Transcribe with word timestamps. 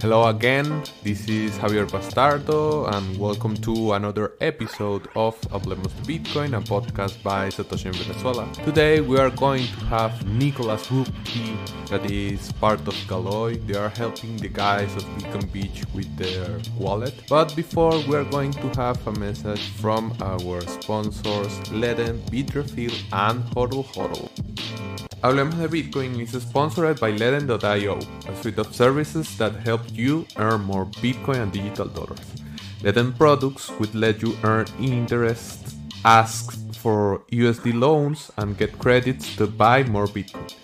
Hello 0.00 0.28
again, 0.28 0.84
this 1.02 1.28
is 1.28 1.58
Javier 1.58 1.84
Bastardo, 1.84 2.88
and 2.94 3.18
welcome 3.18 3.56
to 3.56 3.94
another 3.94 4.34
episode 4.40 5.08
of 5.16 5.40
Hablemos 5.50 5.90
Bitcoin, 6.06 6.56
a 6.56 6.60
podcast 6.60 7.20
by 7.24 7.48
Satoshi 7.48 7.86
in 7.86 7.92
Venezuela. 7.94 8.48
Today 8.64 9.00
we 9.00 9.18
are 9.18 9.30
going 9.30 9.66
to 9.66 9.84
have 9.86 10.24
Nicolas 10.24 10.86
Burti, 10.86 11.88
that 11.88 12.08
is 12.08 12.52
part 12.52 12.78
of 12.86 12.94
Galoy. 13.08 13.66
They 13.66 13.76
are 13.76 13.88
helping 13.88 14.36
the 14.36 14.48
guys 14.48 14.94
of 14.94 15.02
Bitcoin 15.16 15.50
Beach 15.50 15.82
with 15.92 16.16
their 16.16 16.60
wallet. 16.78 17.14
But 17.28 17.56
before, 17.56 17.98
we 18.06 18.14
are 18.14 18.24
going 18.24 18.52
to 18.52 18.68
have 18.80 19.04
a 19.04 19.12
message 19.18 19.68
from 19.80 20.16
our 20.20 20.60
sponsors, 20.60 21.52
Ledn, 21.72 22.20
Bitrefill, 22.30 22.94
and 23.12 23.42
Hodl 23.50 23.84
Hodl. 23.84 24.30
Hablemos 25.20 25.58
de 25.58 25.66
Bitcoin 25.66 26.20
is 26.20 26.30
sponsored 26.40 27.00
by 27.00 27.10
Ledn.io, 27.10 27.98
a 28.28 28.36
suite 28.36 28.58
of 28.58 28.72
services 28.72 29.36
that 29.36 29.52
help 29.66 29.80
you 29.90 30.24
earn 30.36 30.60
more 30.60 30.86
Bitcoin 31.02 31.42
and 31.42 31.52
digital 31.52 31.88
dollars. 31.88 32.20
Leden 32.84 33.12
products 33.12 33.68
would 33.80 33.92
let 33.96 34.22
you 34.22 34.36
earn 34.44 34.66
interest, 34.80 35.74
ask 36.04 36.56
for 36.76 37.22
USD 37.32 37.74
loans, 37.74 38.30
and 38.36 38.56
get 38.56 38.78
credits 38.78 39.34
to 39.34 39.48
buy 39.48 39.82
more 39.82 40.06
Bitcoin. 40.06 40.54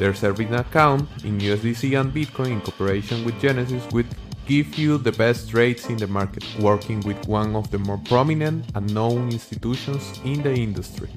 Their 0.00 0.14
serving 0.14 0.52
account 0.52 1.08
in 1.22 1.38
USDC 1.38 1.96
and 2.00 2.12
Bitcoin 2.12 2.50
in 2.54 2.60
cooperation 2.60 3.24
with 3.24 3.40
Genesis 3.40 3.86
would 3.92 4.08
give 4.46 4.76
you 4.76 4.98
the 4.98 5.12
best 5.12 5.54
rates 5.54 5.88
in 5.88 5.96
the 5.96 6.08
market, 6.08 6.44
working 6.58 6.98
with 7.02 7.28
one 7.28 7.54
of 7.54 7.70
the 7.70 7.78
more 7.78 7.98
prominent 7.98 8.64
and 8.74 8.92
known 8.92 9.30
institutions 9.30 10.20
in 10.24 10.42
the 10.42 10.52
industry. 10.52 11.08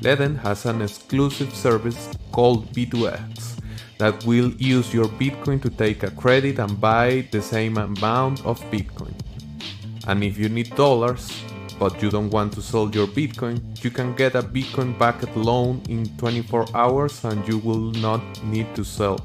Ledn 0.00 0.38
has 0.38 0.66
an 0.66 0.82
exclusive 0.82 1.54
service 1.54 2.10
called 2.30 2.70
B2X 2.72 3.60
that 3.98 4.24
will 4.26 4.50
use 4.52 4.92
your 4.92 5.06
Bitcoin 5.06 5.60
to 5.62 5.70
take 5.70 6.02
a 6.02 6.10
credit 6.10 6.58
and 6.58 6.80
buy 6.80 7.26
the 7.30 7.40
same 7.40 7.78
amount 7.78 8.44
of 8.44 8.60
Bitcoin. 8.70 9.14
And 10.06 10.22
if 10.22 10.38
you 10.38 10.48
need 10.48 10.74
dollars, 10.76 11.30
but 11.78 12.02
you 12.02 12.10
don't 12.10 12.30
want 12.30 12.52
to 12.54 12.62
sell 12.62 12.90
your 12.90 13.06
Bitcoin, 13.06 13.60
you 13.82 13.90
can 13.90 14.14
get 14.14 14.34
a 14.34 14.42
Bitcoin 14.42 14.98
backed 14.98 15.34
loan 15.36 15.82
in 15.88 16.06
24 16.18 16.66
hours 16.74 17.24
and 17.24 17.46
you 17.48 17.58
will 17.58 17.90
not 18.00 18.22
need 18.44 18.74
to 18.76 18.84
sell. 18.84 19.18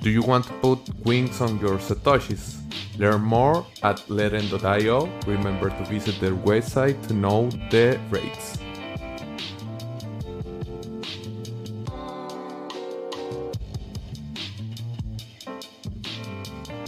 Do 0.00 0.10
you 0.10 0.22
want 0.22 0.46
to 0.46 0.52
put 0.54 0.78
wings 1.04 1.40
on 1.40 1.58
your 1.58 1.78
Satoshis? 1.78 2.56
Learn 2.98 3.20
more 3.22 3.66
at 3.82 3.98
ledn.io. 4.08 5.10
Remember 5.26 5.68
to 5.68 5.84
visit 5.84 6.18
their 6.20 6.34
website 6.34 7.06
to 7.08 7.14
know 7.14 7.50
the 7.70 8.00
rates. 8.10 8.58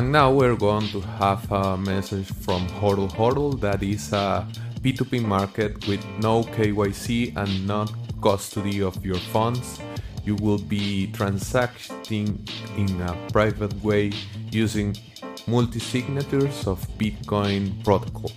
And 0.09 0.15
now 0.15 0.33
we're 0.33 0.57
going 0.57 0.89
to 0.89 1.03
have 1.21 1.53
a 1.53 1.77
message 1.77 2.33
from 2.41 2.67
Hodl 2.81 3.13
Hodl 3.13 3.61
that 3.61 3.83
is 3.83 4.11
a 4.15 4.49
P2P 4.81 5.23
market 5.23 5.87
with 5.87 6.03
no 6.23 6.45
KYC 6.45 7.37
and 7.37 7.67
not 7.67 7.93
custody 8.23 8.81
of 8.81 9.05
your 9.05 9.19
funds. 9.35 9.79
You 10.25 10.37
will 10.37 10.57
be 10.57 11.13
transacting 11.13 12.43
in 12.79 13.03
a 13.03 13.15
private 13.31 13.75
way 13.85 14.13
using 14.51 14.97
multi 15.47 15.79
signatures 15.79 16.67
of 16.67 16.81
Bitcoin 16.97 17.85
protocol. 17.85 18.33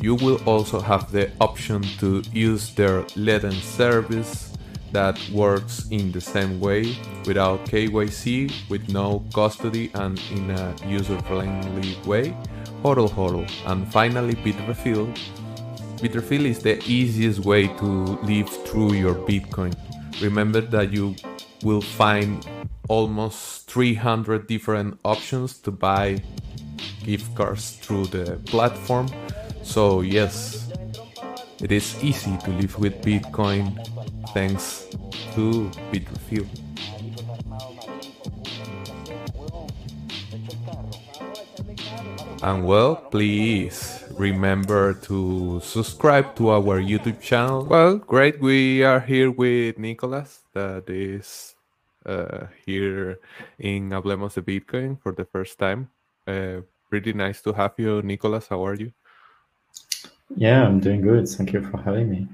You 0.00 0.16
will 0.16 0.42
also 0.46 0.80
have 0.80 1.12
the 1.12 1.30
option 1.40 1.82
to 2.00 2.24
use 2.32 2.74
their 2.74 3.04
Leden 3.14 3.52
service 3.52 4.53
that 4.94 5.18
works 5.30 5.86
in 5.90 6.12
the 6.12 6.20
same 6.20 6.60
way 6.60 6.96
without 7.26 7.66
KYC, 7.66 8.50
with 8.70 8.88
no 8.88 9.24
custody, 9.34 9.90
and 9.94 10.20
in 10.30 10.50
a 10.50 10.74
user 10.86 11.20
friendly 11.22 11.98
way. 12.06 12.34
Hodl 12.82 13.10
Hodl. 13.10 13.44
And 13.66 13.90
finally, 13.92 14.34
Bitrefill. 14.34 15.12
Bitrefill 15.98 16.46
is 16.46 16.60
the 16.60 16.82
easiest 16.86 17.40
way 17.40 17.66
to 17.66 17.84
live 18.22 18.48
through 18.66 18.94
your 18.94 19.14
Bitcoin. 19.14 19.74
Remember 20.22 20.60
that 20.60 20.92
you 20.92 21.16
will 21.62 21.82
find 21.82 22.46
almost 22.88 23.68
300 23.70 24.46
different 24.46 25.00
options 25.04 25.58
to 25.58 25.70
buy 25.70 26.22
gift 27.02 27.34
cards 27.34 27.76
through 27.82 28.06
the 28.06 28.38
platform. 28.46 29.08
So, 29.62 30.02
yes, 30.02 30.70
it 31.60 31.72
is 31.72 31.96
easy 32.04 32.36
to 32.44 32.50
live 32.50 32.78
with 32.78 33.00
Bitcoin 33.02 33.72
thanks 34.34 34.90
to 35.34 35.70
Bitrefill. 35.90 36.46
And 42.42 42.66
well, 42.66 42.96
please 42.96 44.04
remember 44.18 44.92
to 45.08 45.60
subscribe 45.64 46.36
to 46.36 46.50
our 46.50 46.78
YouTube 46.78 47.20
channel. 47.22 47.64
Well, 47.64 47.96
great. 47.96 48.38
We 48.38 48.84
are 48.84 49.00
here 49.00 49.30
with 49.30 49.78
Nicolas, 49.78 50.40
that 50.52 50.90
is 50.90 51.54
uh, 52.04 52.46
here 52.66 53.18
in 53.58 53.90
Hablemos 53.90 54.34
de 54.34 54.42
Bitcoin 54.42 55.00
for 55.00 55.12
the 55.12 55.24
first 55.24 55.58
time. 55.58 55.88
Uh, 56.26 56.60
pretty 56.90 57.14
nice 57.14 57.40
to 57.42 57.52
have 57.54 57.72
you, 57.78 58.02
Nicolas. 58.02 58.48
How 58.48 58.66
are 58.66 58.74
you? 58.74 58.92
Yeah, 60.36 60.66
I'm 60.66 60.80
doing 60.80 61.00
good. 61.00 61.26
Thank 61.28 61.52
you 61.52 61.62
for 61.62 61.78
having 61.78 62.10
me. 62.10 62.28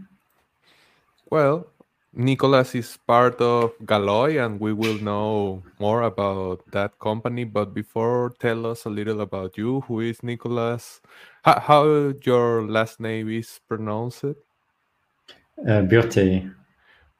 Well, 1.31 1.67
Nicolas 2.13 2.75
is 2.75 2.99
part 3.07 3.41
of 3.41 3.79
Galoy, 3.85 4.45
and 4.45 4.59
we 4.59 4.73
will 4.73 4.99
know 4.99 5.63
more 5.79 6.03
about 6.03 6.61
that 6.73 6.99
company. 6.99 7.45
But 7.45 7.73
before, 7.73 8.35
tell 8.41 8.67
us 8.67 8.85
a 8.85 8.91
little 8.91 9.21
about 9.21 9.57
you. 9.57 9.83
Who 9.83 10.01
is 10.01 10.23
Nicolas? 10.23 11.01
How, 11.43 11.61
how 11.61 12.13
your 12.25 12.67
last 12.67 12.99
name 12.99 13.31
is 13.31 13.61
pronounced? 13.69 14.25
Uh, 14.25 15.83
Burti. 15.87 16.53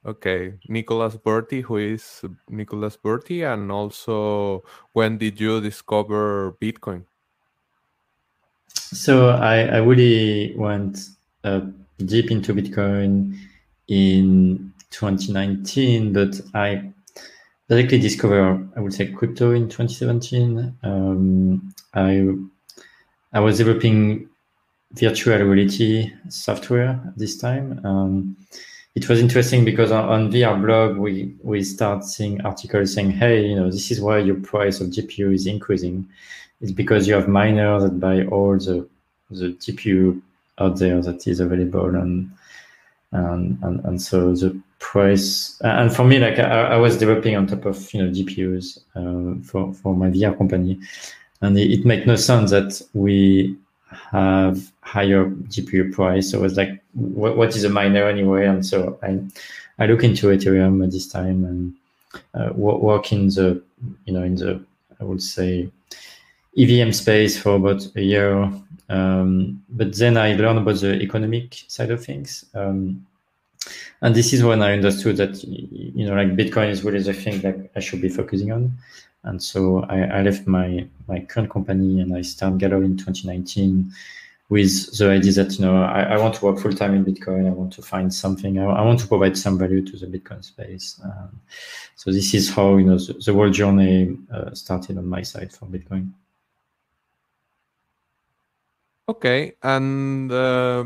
Okay, 0.05 0.55
Nicolas 0.69 1.17
Burti. 1.17 1.63
Who 1.63 1.77
is 1.77 2.23
Nicolas 2.49 2.97
Burti? 2.97 3.45
And 3.45 3.71
also, 3.71 4.65
when 4.93 5.19
did 5.19 5.41
you 5.41 5.61
discover 5.61 6.57
Bitcoin? 6.61 7.05
So 8.69 9.29
I, 9.29 9.67
I 9.67 9.77
really 9.77 10.55
went 10.57 10.99
uh, 11.45 11.61
deep 11.99 12.31
into 12.33 12.55
Bitcoin 12.55 13.37
in 13.87 14.70
2019, 14.91 16.13
but 16.13 16.41
I 16.55 16.93
basically 17.69 18.01
discovered, 18.01 18.69
I 18.77 18.81
would 18.81 18.93
say, 18.93 19.07
crypto 19.07 19.53
in 19.53 19.69
2017. 19.69 20.77
Um, 20.83 21.75
I 21.95 22.35
I 23.33 23.41
was 23.41 23.59
developing 23.59 24.29
virtual 24.93 25.39
reality 25.39 26.13
software 26.29 27.01
at 27.07 27.17
this 27.17 27.39
time. 27.39 27.85
Um, 27.87 28.37
it 28.97 29.09
was 29.09 29.21
interesting 29.21 29.65
because 29.65 29.93
on, 29.93 30.09
on 30.09 30.33
VR 30.33 30.61
blog 30.61 30.97
we 30.97 31.35
we 31.43 31.63
start 31.63 32.05
seeing 32.05 32.41
articles 32.41 32.93
saying, 32.95 33.13
hey, 33.13 33.47
you 33.47 33.57
know, 33.57 33.71
this 33.71 33.91
is 33.91 34.01
why 34.01 34.19
your 34.19 34.41
price 34.41 34.81
of 34.81 34.89
GPU 34.89 35.33
is 35.33 35.47
increasing. 35.47 36.09
It's 36.61 36.73
because 36.73 37.07
you 37.07 37.15
have 37.15 37.29
miners 37.29 37.85
that 37.85 38.01
buy 38.01 38.25
all 38.25 38.59
the 38.59 38.89
the 39.31 39.53
GPU 39.53 40.21
out 40.59 40.79
there 40.79 41.01
that 41.01 41.27
is 41.29 41.39
available 41.39 41.95
and 41.95 42.31
and 43.13 43.59
and, 43.63 43.85
and 43.85 44.03
so 44.03 44.35
the 44.35 44.61
price 44.81 45.61
and 45.61 45.95
for 45.95 46.05
me 46.05 46.19
like 46.19 46.39
I, 46.39 46.73
I 46.73 46.77
was 46.77 46.97
developing 46.97 47.37
on 47.37 47.47
top 47.47 47.65
of 47.67 47.93
you 47.95 48.03
know 48.03 48.11
GPUs 48.11 48.79
uh, 48.97 49.41
for 49.47 49.73
for 49.75 49.95
my 49.95 50.11
VR 50.11 50.37
company 50.37 50.81
and 51.43 51.59
it, 51.59 51.71
it 51.71 51.85
made 51.85 52.07
no 52.07 52.17
sense 52.17 52.51
that 52.51 52.81
we 52.93 53.57
have 53.91 54.71
higher 54.83 55.25
GPU 55.25 55.93
price. 55.93 56.31
So 56.31 56.39
I 56.39 56.43
was 56.43 56.57
like, 56.57 56.81
what, 56.95 57.37
what 57.37 57.57
is 57.57 57.65
a 57.65 57.69
miner 57.69 58.09
anyway? 58.09 58.47
And 58.47 58.65
so 58.65 58.99
I, 59.03 59.19
I 59.79 59.87
look 59.87 60.05
into 60.05 60.29
Ethereum 60.29 60.85
at 60.85 60.93
this 60.93 61.09
time 61.09 61.45
and 61.45 61.75
uh, 62.35 62.53
work 62.55 63.13
in 63.13 63.29
the, 63.29 63.63
you 64.05 64.13
know, 64.13 64.23
in 64.23 64.37
the, 64.37 64.63
I 65.01 65.05
would 65.05 65.23
say, 65.23 65.71
EVM 66.59 66.93
space 66.93 67.41
for 67.41 67.57
about 67.57 67.87
a 67.97 68.03
year. 68.03 68.51
Um, 68.89 69.63
but 69.71 69.97
then 69.97 70.17
I 70.17 70.35
learned 70.35 70.59
about 70.59 70.81
the 70.81 71.01
economic 71.01 71.63
side 71.69 71.91
of 71.91 72.05
things. 72.05 72.45
Um, 72.55 73.07
and 74.03 74.15
this 74.15 74.33
is 74.33 74.43
when 74.43 74.63
I 74.63 74.73
understood 74.73 75.17
that, 75.19 75.43
you 75.45 76.07
know, 76.07 76.15
like 76.15 76.37
Bitcoin 76.37 76.71
is 76.71 76.83
really 76.83 77.03
the 77.03 77.13
thing 77.13 77.41
that 77.41 77.71
I 77.77 77.81
should 77.81 78.01
be 78.01 78.09
focusing 78.09 78.53
on. 78.53 78.73
And 79.25 79.43
so 79.43 79.83
I, 79.85 80.01
I 80.01 80.23
left 80.23 80.47
my, 80.47 80.87
my 81.07 81.21
current 81.21 81.51
company 81.51 82.01
and 82.01 82.15
I 82.17 82.23
started 82.23 82.59
Galoy 82.59 82.85
in 82.85 82.97
2019 82.97 83.93
with 84.51 84.99
the 84.99 85.11
idea 85.11 85.33
that 85.33 85.59
you 85.59 85.65
know 85.65 85.83
I, 85.83 86.03
I 86.03 86.19
want 86.19 86.35
to 86.35 86.45
work 86.45 86.59
full 86.59 86.73
time 86.73 86.95
in 86.95 87.05
Bitcoin. 87.05 87.47
I 87.47 87.51
want 87.51 87.73
to 87.75 87.83
find 87.83 88.13
something. 88.13 88.59
I, 88.59 88.65
I, 88.65 88.83
want 88.83 88.99
to 89.01 89.07
provide 89.07 89.39
some 89.39 89.57
value 89.57 89.81
to 89.87 89.97
the 89.97 90.07
Bitcoin 90.07 90.45
space. 90.45 91.01
Um, 91.03 91.41
so 91.95 92.11
this 92.11 92.35
is 92.35 92.51
how 92.51 92.77
you 92.77 92.85
know 92.85 92.99
the, 92.99 93.15
the 93.15 93.33
whole 93.33 93.49
journey 93.49 94.19
uh, 94.33 94.53
started 94.53 94.99
on 94.99 95.07
my 95.07 95.23
side 95.23 95.53
for 95.53 95.67
Bitcoin. 95.67 96.11
Okay, 99.09 99.53
and 99.63 100.31
uh, 100.33 100.85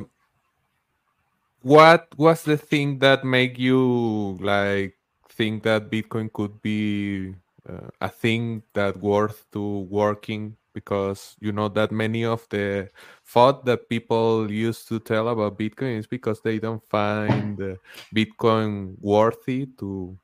what 1.64 2.08
was 2.18 2.44
the 2.44 2.58
thing 2.58 2.98
that 3.00 3.24
made 3.24 3.58
you 3.58 4.36
like 4.40 4.96
think 5.30 5.62
that 5.64 5.90
Bitcoin 5.90 6.32
could 6.32 6.60
be 6.62 7.34
uh, 7.68 7.88
a 8.02 8.08
thing 8.10 8.62
that 8.74 8.98
worth 8.98 9.46
to 9.52 9.80
working? 9.90 10.56
Because 10.74 11.36
you 11.40 11.52
know 11.52 11.68
that 11.70 11.90
many 11.92 12.24
of 12.24 12.46
the 12.50 12.90
thought 13.26 13.64
that 13.64 13.88
people 13.88 14.50
used 14.50 14.88
to 14.88 15.00
tell 15.00 15.28
about 15.28 15.58
bitcoin 15.58 15.98
is 15.98 16.06
because 16.06 16.42
they 16.42 16.58
don't 16.58 16.84
find 16.88 17.78
bitcoin 18.14 18.96
worthy 19.00 19.66
to 19.78 20.18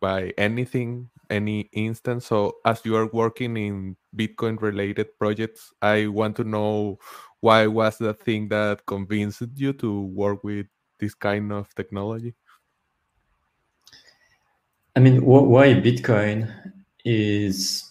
buy 0.00 0.32
anything 0.38 1.10
any 1.30 1.62
instance. 1.72 2.26
So 2.26 2.56
as 2.64 2.82
you 2.84 2.96
are 2.96 3.08
working 3.08 3.56
in 3.58 3.96
bitcoin 4.16 4.60
related 4.62 5.08
projects 5.18 5.72
i 5.82 6.06
want 6.06 6.36
to 6.36 6.44
know 6.44 6.98
why 7.46 7.66
was 7.66 7.98
the 7.98 8.14
thing 8.14 8.48
that 8.48 8.84
convinced 8.86 9.42
you 9.54 9.72
to 9.72 9.90
work 10.22 10.42
with 10.44 10.66
this 10.98 11.14
kind 11.14 11.52
of 11.52 11.72
technology 11.74 12.34
i 14.96 15.00
mean 15.00 15.16
wh- 15.20 15.48
why 15.54 15.66
bitcoin 15.88 16.38
is 17.04 17.86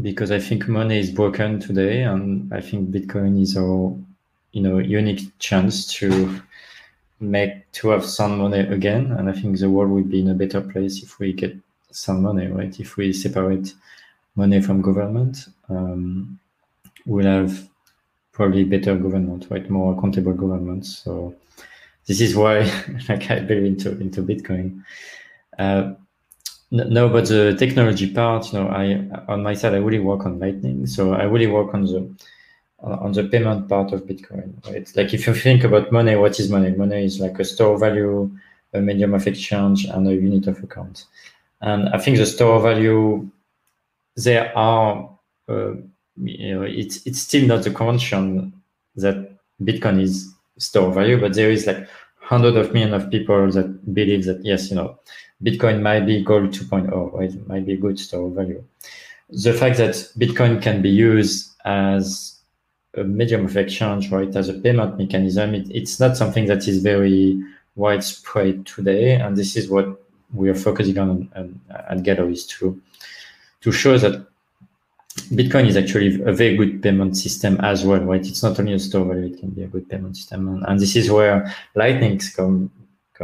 because 0.00 0.30
I 0.30 0.38
think 0.38 0.68
money 0.68 0.98
is 0.98 1.10
broken 1.10 1.60
today, 1.60 2.02
and 2.02 2.52
I 2.52 2.60
think 2.60 2.90
Bitcoin 2.90 3.40
is 3.40 3.56
our 3.56 3.94
you 4.52 4.62
know 4.62 4.78
unique 4.78 5.38
chance 5.38 5.86
to 5.94 6.40
make 7.20 7.70
to 7.72 7.90
have 7.90 8.04
some 8.04 8.38
money 8.38 8.60
again. 8.60 9.12
And 9.12 9.28
I 9.28 9.32
think 9.32 9.58
the 9.58 9.68
world 9.68 9.90
will 9.90 10.04
be 10.04 10.20
in 10.20 10.30
a 10.30 10.34
better 10.34 10.60
place 10.60 11.02
if 11.02 11.18
we 11.18 11.32
get 11.34 11.54
some 11.90 12.22
money, 12.22 12.46
right? 12.46 12.78
If 12.80 12.96
we 12.96 13.12
separate 13.12 13.74
money 14.34 14.62
from 14.62 14.80
government, 14.80 15.46
um, 15.68 16.38
we'll 17.04 17.26
have 17.26 17.68
probably 18.32 18.64
better 18.64 18.96
government, 18.96 19.46
right? 19.50 19.68
More 19.70 19.96
accountable 19.96 20.32
government. 20.32 20.86
So 20.86 21.34
this 22.06 22.20
is 22.20 22.34
why, 22.34 22.60
like, 23.08 23.30
I 23.30 23.40
believe 23.40 23.64
into 23.64 23.90
into 24.00 24.22
Bitcoin. 24.22 24.82
Uh, 25.58 25.94
no, 26.70 27.10
but 27.10 27.28
the 27.28 27.54
technology 27.58 28.10
part, 28.12 28.50
you 28.52 28.58
know, 28.58 28.68
I 28.68 29.06
on 29.30 29.42
my 29.42 29.54
side, 29.54 29.74
I 29.74 29.78
really 29.78 29.98
work 29.98 30.24
on 30.24 30.38
Lightning. 30.38 30.86
So 30.86 31.12
I 31.12 31.24
really 31.24 31.46
work 31.46 31.74
on 31.74 31.84
the 31.84 32.14
on 32.82 33.12
the 33.12 33.24
payment 33.24 33.68
part 33.68 33.92
of 33.92 34.06
Bitcoin. 34.06 34.54
Right? 34.66 34.90
Like 34.96 35.12
if 35.12 35.26
you 35.26 35.34
think 35.34 35.64
about 35.64 35.92
money, 35.92 36.16
what 36.16 36.40
is 36.40 36.50
money? 36.50 36.70
Money 36.70 37.04
is 37.04 37.20
like 37.20 37.38
a 37.38 37.44
store 37.44 37.78
value, 37.78 38.30
a 38.72 38.80
medium 38.80 39.14
of 39.14 39.26
exchange, 39.26 39.84
and 39.84 40.08
a 40.08 40.14
unit 40.14 40.46
of 40.46 40.62
account. 40.62 41.04
And 41.60 41.88
I 41.90 41.98
think 41.98 42.16
the 42.16 42.26
store 42.26 42.60
value, 42.60 43.30
there 44.16 44.56
are, 44.56 45.08
uh, 45.48 45.74
you 46.16 46.54
know, 46.54 46.62
it's 46.62 47.06
it's 47.06 47.20
still 47.20 47.46
not 47.46 47.64
the 47.64 47.70
convention 47.70 48.52
that 48.96 49.36
Bitcoin 49.62 50.00
is 50.00 50.32
store 50.58 50.92
value, 50.92 51.20
but 51.20 51.34
there 51.34 51.50
is 51.50 51.66
like 51.66 51.88
hundreds 52.20 52.56
of 52.56 52.72
millions 52.72 53.02
of 53.02 53.10
people 53.10 53.50
that 53.50 53.94
believe 53.94 54.24
that 54.24 54.44
yes, 54.44 54.70
you 54.70 54.76
know, 54.76 54.98
Bitcoin 55.42 55.82
might 55.82 56.06
be 56.06 56.22
gold 56.22 56.50
2.0, 56.50 57.12
right? 57.12 57.30
It 57.30 57.48
might 57.48 57.66
be 57.66 57.74
a 57.74 57.76
good 57.76 57.98
store 57.98 58.30
value. 58.30 58.62
The 59.30 59.52
fact 59.52 59.78
that 59.78 59.94
Bitcoin 60.18 60.62
can 60.62 60.82
be 60.82 60.90
used 60.90 61.50
as 61.64 62.38
a 62.94 63.04
medium 63.04 63.46
of 63.46 63.56
exchange, 63.56 64.10
right, 64.10 64.34
as 64.36 64.48
a 64.48 64.54
payment 64.54 64.98
mechanism, 64.98 65.54
it, 65.54 65.70
it's 65.70 65.98
not 65.98 66.16
something 66.16 66.46
that 66.46 66.68
is 66.68 66.82
very 66.82 67.42
widespread 67.74 68.66
today. 68.66 69.14
And 69.14 69.36
this 69.36 69.56
is 69.56 69.70
what 69.70 70.00
we 70.34 70.50
are 70.50 70.54
focusing 70.54 70.98
on, 70.98 71.30
on 71.34 71.60
at 71.70 71.98
Galoy 71.98 72.32
is 72.32 72.46
to, 72.48 72.80
to 73.62 73.72
show 73.72 73.96
that 73.98 74.26
Bitcoin 75.32 75.66
is 75.66 75.76
actually 75.76 76.22
a 76.22 76.32
very 76.32 76.56
good 76.56 76.82
payment 76.82 77.16
system 77.16 77.60
as 77.60 77.84
well, 77.84 78.00
right? 78.00 78.26
It's 78.26 78.42
not 78.42 78.58
only 78.58 78.72
a 78.72 78.78
store 78.78 79.04
value, 79.04 79.32
it 79.32 79.38
can 79.38 79.50
be 79.50 79.62
a 79.62 79.66
good 79.66 79.88
payment 79.88 80.16
system. 80.16 80.48
And, 80.48 80.64
and 80.66 80.80
this 80.80 80.96
is 80.96 81.10
where 81.10 81.54
Lightning 81.74 82.20
come 82.34 82.70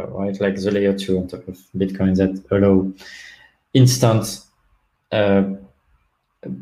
right? 0.07 0.39
Like 0.39 0.55
the 0.55 0.71
layer 0.71 0.97
two 0.97 1.17
on 1.17 1.27
top 1.27 1.47
of 1.47 1.57
Bitcoin 1.75 2.15
that 2.17 2.43
allow 2.51 2.91
instant 3.73 4.45
uh, 5.11 5.43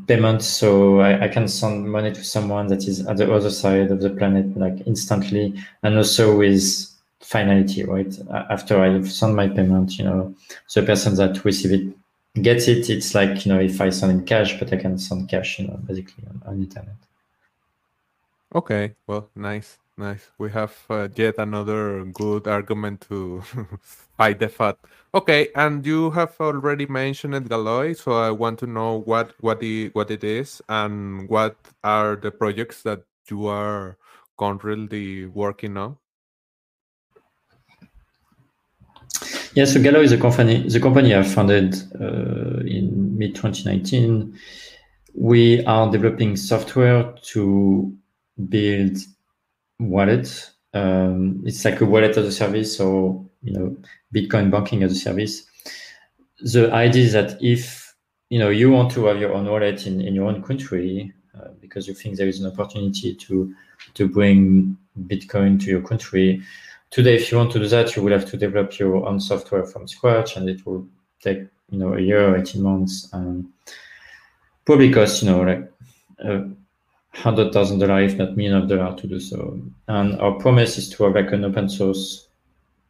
payment. 0.08 0.44
So 0.44 1.00
I, 1.00 1.26
I, 1.26 1.28
can 1.28 1.48
send 1.48 1.90
money 1.90 2.12
to 2.12 2.24
someone 2.24 2.68
that 2.68 2.88
is 2.88 3.06
at 3.06 3.18
the 3.18 3.32
other 3.34 3.52
side 3.52 3.92
of 3.92 4.02
the 4.02 4.10
planet, 4.10 4.58
like 4.58 4.86
instantly, 4.88 5.54
and 5.84 5.98
also 5.98 6.38
with 6.38 6.88
finality, 7.22 7.84
right? 7.84 8.14
After 8.50 8.82
I 8.82 9.02
send 9.04 9.36
my 9.36 9.48
payment, 9.48 9.98
you 9.98 10.06
know, 10.06 10.36
the 10.74 10.84
person 10.84 11.16
that 11.16 11.44
receive 11.44 11.74
it 11.74 11.94
gets 12.42 12.68
it. 12.68 12.90
It's 12.90 13.14
like 13.16 13.46
you 13.46 13.54
know, 13.54 13.60
if 13.60 13.80
I 13.82 13.90
send 13.90 14.12
in 14.12 14.26
cash, 14.26 14.60
but 14.60 14.72
I 14.74 14.78
can 14.78 14.98
send 14.98 15.30
cash, 15.30 15.60
you 15.60 15.68
know, 15.68 15.78
basically 15.78 16.26
on, 16.28 16.42
on 16.46 16.58
internet. 16.60 16.96
Okay, 18.54 18.96
well, 19.08 19.30
nice. 19.36 19.80
Nice. 20.00 20.30
We 20.38 20.52
have 20.52 20.76
uh, 20.92 21.08
yet 21.16 21.36
another 21.40 22.06
good 22.06 22.48
argument 22.48 23.02
to 23.10 23.42
fight 23.82 24.38
the 24.38 24.48
fiat. 24.48 24.78
Okay, 25.16 25.50
and 25.56 25.84
you 25.84 26.12
have 26.12 26.36
already 26.40 26.86
mentioned 26.86 27.50
Galoy, 27.50 27.98
so 27.98 28.14
I 28.14 28.30
want 28.30 28.60
to 28.60 28.68
know 28.68 29.00
what 29.00 29.34
what 29.42 29.60
the 29.60 29.90
what 29.94 30.12
it 30.12 30.24
is 30.24 30.62
and 30.70 31.28
what 31.28 31.58
are 31.84 32.16
the 32.16 32.30
projects 32.30 32.84
that 32.84 33.02
you 33.28 33.48
are 33.48 33.98
currently 34.38 35.26
working 35.26 35.78
on. 35.78 35.98
Yeah, 39.58 39.66
so 39.66 39.80
Galoy 39.80 40.04
is 40.04 40.12
a 40.12 40.20
company. 40.20 40.70
The 40.70 40.80
company 40.80 41.16
I 41.16 41.24
founded 41.24 41.74
uh, 42.00 42.60
in 42.60 43.18
mid 43.18 43.34
2019. 43.34 44.38
We 45.16 45.66
are 45.66 45.90
developing 45.92 46.36
software 46.38 47.12
to 47.34 47.92
build 48.50 48.98
wallet. 49.80 50.52
Um, 50.76 51.42
it's 51.44 51.66
like 51.66 51.82
a 51.82 51.86
wallet 51.86 52.16
as 52.18 52.28
a 52.28 52.32
service 52.32 52.80
or 52.80 53.26
you 53.42 53.52
know 53.52 53.76
Bitcoin 54.14 54.52
banking 54.52 54.84
as 54.84 54.92
a 54.92 54.96
service. 54.96 55.48
The 56.40 56.72
idea 56.72 57.06
is 57.06 57.14
that 57.14 57.42
if 57.42 57.96
you 58.30 58.38
know 58.38 58.50
you 58.50 58.70
want 58.70 58.92
to 58.92 59.06
have 59.06 59.20
your 59.20 59.34
own 59.34 59.48
wallet 59.48 59.88
in, 59.88 60.02
in 60.02 60.14
your 60.14 60.28
own 60.28 60.44
country 60.44 61.12
uh, 61.36 61.48
because 61.60 61.88
you 61.88 61.96
think 61.96 62.18
there 62.18 62.28
is 62.28 62.40
an 62.40 62.46
opportunity 62.46 63.16
to 63.16 63.52
to 63.96 64.08
bring 64.08 64.78
Bitcoin 65.08 65.60
to 65.62 65.66
your 65.66 65.82
country. 65.82 66.44
Today, 66.90 67.16
if 67.16 67.32
you 67.32 67.38
want 67.38 67.52
to 67.52 67.60
do 67.60 67.68
that, 67.68 67.96
you 67.96 68.04
will 68.04 68.14
have 68.14 68.30
to 68.32 68.38
develop 68.38 68.80
your 68.80 69.06
own 69.06 69.20
software 69.20 69.66
from 69.66 69.88
scratch, 69.88 70.38
and 70.38 70.50
it 70.50 70.66
will 70.66 70.88
take 71.22 71.40
you 71.70 71.80
know 71.80 71.94
a 71.96 72.00
year, 72.00 72.36
eighteen 72.36 72.64
months, 72.64 73.10
and 73.14 73.46
probably 74.66 74.92
cost 74.92 75.22
you 75.22 75.30
know 75.30 75.42
like 75.42 75.72
uh, 76.24 76.44
hundred 77.14 77.52
thousand 77.52 77.80
dollars, 77.80 78.14
if 78.14 78.18
not 78.18 78.38
million 78.38 78.56
of 78.56 78.70
dollars, 78.70 79.02
to 79.02 79.08
do 79.08 79.20
so. 79.20 79.60
And 79.88 80.20
our 80.22 80.34
promise 80.34 80.78
is 80.78 80.90
to 80.92 81.04
have 81.04 81.16
like 81.16 81.32
an 81.34 81.44
open 81.44 81.68
source 81.68 82.28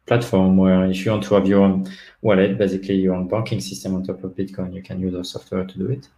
platform 0.06 0.56
where 0.56 0.84
if 0.86 1.04
you 1.04 1.10
want 1.10 1.24
to 1.24 1.34
have 1.34 1.46
your 1.46 1.62
own 1.62 1.90
wallet, 2.22 2.56
basically 2.56 2.94
your 2.94 3.14
own 3.14 3.28
banking 3.28 3.60
system 3.60 3.94
on 3.94 4.04
top 4.04 4.24
of 4.24 4.32
Bitcoin, 4.32 4.74
you 4.74 4.82
can 4.82 5.00
use 5.00 5.14
our 5.14 5.24
software 5.24 5.64
to 5.64 5.78
do 5.78 5.90
it. 5.90 6.08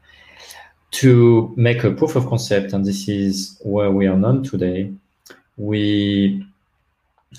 To 0.93 1.53
make 1.57 1.85
a 1.85 1.93
proof 1.93 2.17
of 2.17 2.27
concept, 2.27 2.73
and 2.73 2.85
this 2.85 3.09
is 3.09 3.59
where 3.63 3.91
we 3.91 4.07
are 4.07 4.17
known 4.17 4.43
today, 4.43 4.93
we 5.57 6.45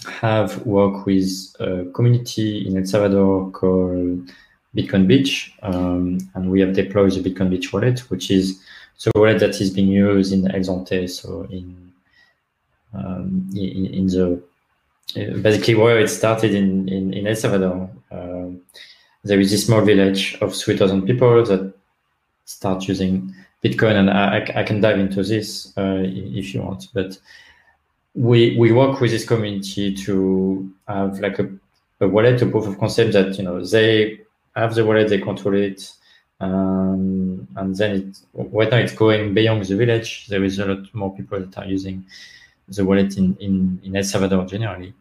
have 0.06 0.66
worked 0.66 1.06
with 1.06 1.30
a 1.60 1.86
community 1.94 2.66
in 2.68 2.78
El 2.78 2.86
Salvador 2.86 3.52
called 3.52 4.32
Bitcoin 4.76 5.08
Beach, 5.08 5.54
um, 5.64 6.18
and 6.34 6.50
we 6.50 6.62
have 6.62 6.74
deployed 6.74 7.12
the 7.12 7.22
Bitcoin 7.22 7.50
Beach 7.50 7.74
wallet, 7.74 8.00
which 8.10 8.32
is 8.32 8.62
the 9.04 9.12
wallet 9.16 9.40
that 9.40 9.60
is 9.60 9.72
being 9.72 9.90
used 9.90 10.32
in 10.32 10.50
El 10.50 10.62
Zonte, 10.62 11.10
so 11.10 11.44
in 11.50 11.92
um, 12.94 13.50
in, 13.56 13.86
in, 13.88 14.08
the 14.08 14.42
basically 15.42 15.76
where 15.76 16.00
it 16.00 16.10
started 16.10 16.54
in 16.54 16.88
in, 16.88 17.14
in 17.14 17.28
El 17.28 17.36
Salvador. 17.36 17.90
Um, 18.12 18.62
there 19.24 19.40
is 19.40 19.52
this 19.52 19.68
small 19.68 19.82
village 19.82 20.36
of 20.42 20.56
3,000 20.56 21.06
people 21.06 21.46
that 21.46 21.72
start 22.46 22.88
using 22.88 23.34
Bitcoin, 23.64 23.96
and 23.96 24.10
I, 24.10 24.52
I 24.56 24.64
can 24.64 24.82
dive 24.82 24.98
into 24.98 25.22
this 25.24 25.78
uh, 25.78 26.02
if 26.04 26.54
you 26.54 26.64
want. 26.64 26.88
But 26.94 27.20
we 28.14 28.58
we 28.58 28.72
work 28.72 29.00
with 29.00 29.12
this 29.12 29.26
community 29.26 29.94
to 29.94 30.70
have 30.88 31.20
like 31.20 31.40
a, 31.40 31.50
a 32.02 32.08
wallet, 32.08 32.42
a 32.42 32.46
proof 32.46 32.68
of 32.68 32.80
concept 32.80 33.14
that 33.14 33.38
you 33.38 33.44
know 33.44 33.64
they 33.64 34.22
have 34.56 34.76
the 34.76 34.86
wallet, 34.86 35.08
they 35.10 35.20
control 35.20 35.56
it, 35.56 35.92
um, 36.42 37.48
and 37.56 37.76
then 37.76 37.96
it, 37.96 38.20
right 38.34 38.70
now 38.70 38.78
it's 38.78 38.94
going 38.94 39.34
beyond 39.34 39.64
the 39.66 39.76
village. 39.76 40.28
There 40.28 40.44
is 40.44 40.60
a 40.60 40.66
lot 40.66 40.94
more 40.94 41.16
people 41.16 41.40
that 41.40 41.58
are 41.58 41.66
using 41.66 42.06
the 42.68 42.86
wallet 42.86 43.18
in, 43.18 43.36
in, 43.40 43.80
in 43.84 43.96
El 43.96 44.04
Salvador 44.04 44.46
generally. 44.46 44.94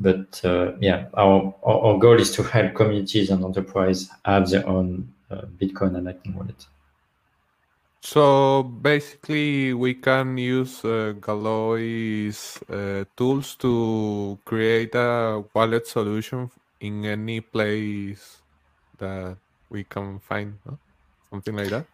But 0.00 0.40
uh, 0.44 0.72
yeah, 0.80 1.06
our, 1.14 1.54
our, 1.62 1.80
our 1.80 1.98
goal 1.98 2.18
is 2.20 2.32
to 2.32 2.42
help 2.42 2.74
communities 2.74 3.30
and 3.30 3.44
enterprise 3.44 4.10
have 4.24 4.50
their 4.50 4.66
own 4.68 5.12
uh, 5.30 5.42
Bitcoin 5.60 5.96
and 5.96 6.04
Lightning 6.04 6.34
wallet. 6.34 6.66
So 8.04 8.62
basically, 8.62 9.72
we 9.72 9.94
can 9.94 10.36
use 10.36 10.84
uh, 10.84 11.14
Galoy's 11.18 12.60
uh, 12.68 13.04
tools 13.16 13.56
to 13.56 14.38
create 14.44 14.94
a 14.94 15.42
wallet 15.54 15.86
solution 15.86 16.50
in 16.80 17.06
any 17.06 17.40
place 17.40 18.42
that 18.98 19.38
we 19.70 19.84
can 19.84 20.18
find 20.18 20.58
no? 20.66 20.76
something 21.30 21.56
like 21.56 21.70
that. 21.70 21.86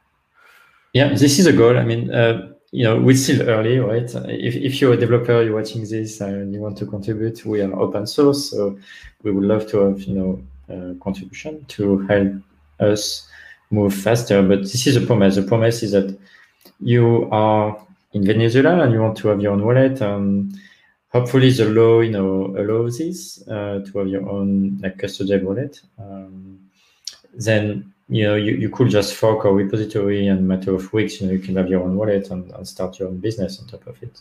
Yeah 0.92 1.14
this 1.14 1.38
is 1.38 1.46
a 1.46 1.52
goal. 1.52 1.78
I 1.78 1.84
mean 1.84 2.12
uh, 2.12 2.54
you 2.72 2.82
know 2.82 3.00
we're 3.00 3.16
still 3.16 3.48
early 3.48 3.78
right? 3.78 4.10
If, 4.26 4.56
if 4.56 4.80
you're 4.80 4.94
a 4.94 4.96
developer 4.96 5.40
you're 5.42 5.54
watching 5.54 5.86
this 5.88 6.20
and 6.20 6.52
you 6.52 6.58
want 6.58 6.76
to 6.78 6.86
contribute 6.86 7.46
we 7.46 7.60
are 7.60 7.72
open 7.78 8.08
source 8.08 8.50
so 8.50 8.76
we 9.22 9.30
would 9.30 9.44
love 9.44 9.70
to 9.70 9.78
have 9.78 10.02
you 10.02 10.14
know 10.18 10.42
uh, 10.74 10.94
contribution 11.04 11.64
to 11.66 11.98
help 12.08 12.32
us 12.80 13.28
move 13.70 13.94
faster. 13.94 14.42
But 14.42 14.62
this 14.62 14.86
is 14.86 14.96
a 14.96 15.00
promise. 15.00 15.36
The 15.36 15.42
promise 15.42 15.82
is 15.82 15.92
that 15.92 16.18
you 16.80 17.28
are 17.30 17.78
in 18.12 18.24
Venezuela 18.24 18.82
and 18.82 18.92
you 18.92 19.00
want 19.00 19.16
to 19.18 19.28
have 19.28 19.40
your 19.40 19.52
own 19.52 19.64
wallet. 19.64 20.00
Um, 20.02 20.52
hopefully, 21.08 21.50
the 21.50 21.66
law 21.66 22.00
you 22.00 22.10
know 22.10 22.54
allows 22.56 22.98
this 22.98 23.46
uh, 23.48 23.82
to 23.86 23.98
have 23.98 24.08
your 24.08 24.28
own 24.28 24.78
like 24.82 24.98
custodial 24.98 25.42
wallet. 25.42 25.80
Um, 25.98 26.58
then 27.34 27.92
you 28.08 28.24
know 28.24 28.34
you, 28.34 28.54
you 28.54 28.68
could 28.68 28.90
just 28.90 29.14
fork 29.14 29.44
a 29.44 29.52
repository 29.52 30.26
and 30.26 30.46
matter 30.46 30.74
of 30.74 30.92
weeks 30.92 31.20
you 31.20 31.28
know 31.28 31.32
you 31.32 31.38
can 31.38 31.54
have 31.54 31.68
your 31.68 31.82
own 31.82 31.96
wallet 31.96 32.28
and, 32.30 32.50
and 32.50 32.66
start 32.66 32.98
your 32.98 33.08
own 33.08 33.18
business 33.18 33.60
on 33.60 33.66
top 33.66 33.86
of 33.86 34.02
it. 34.02 34.20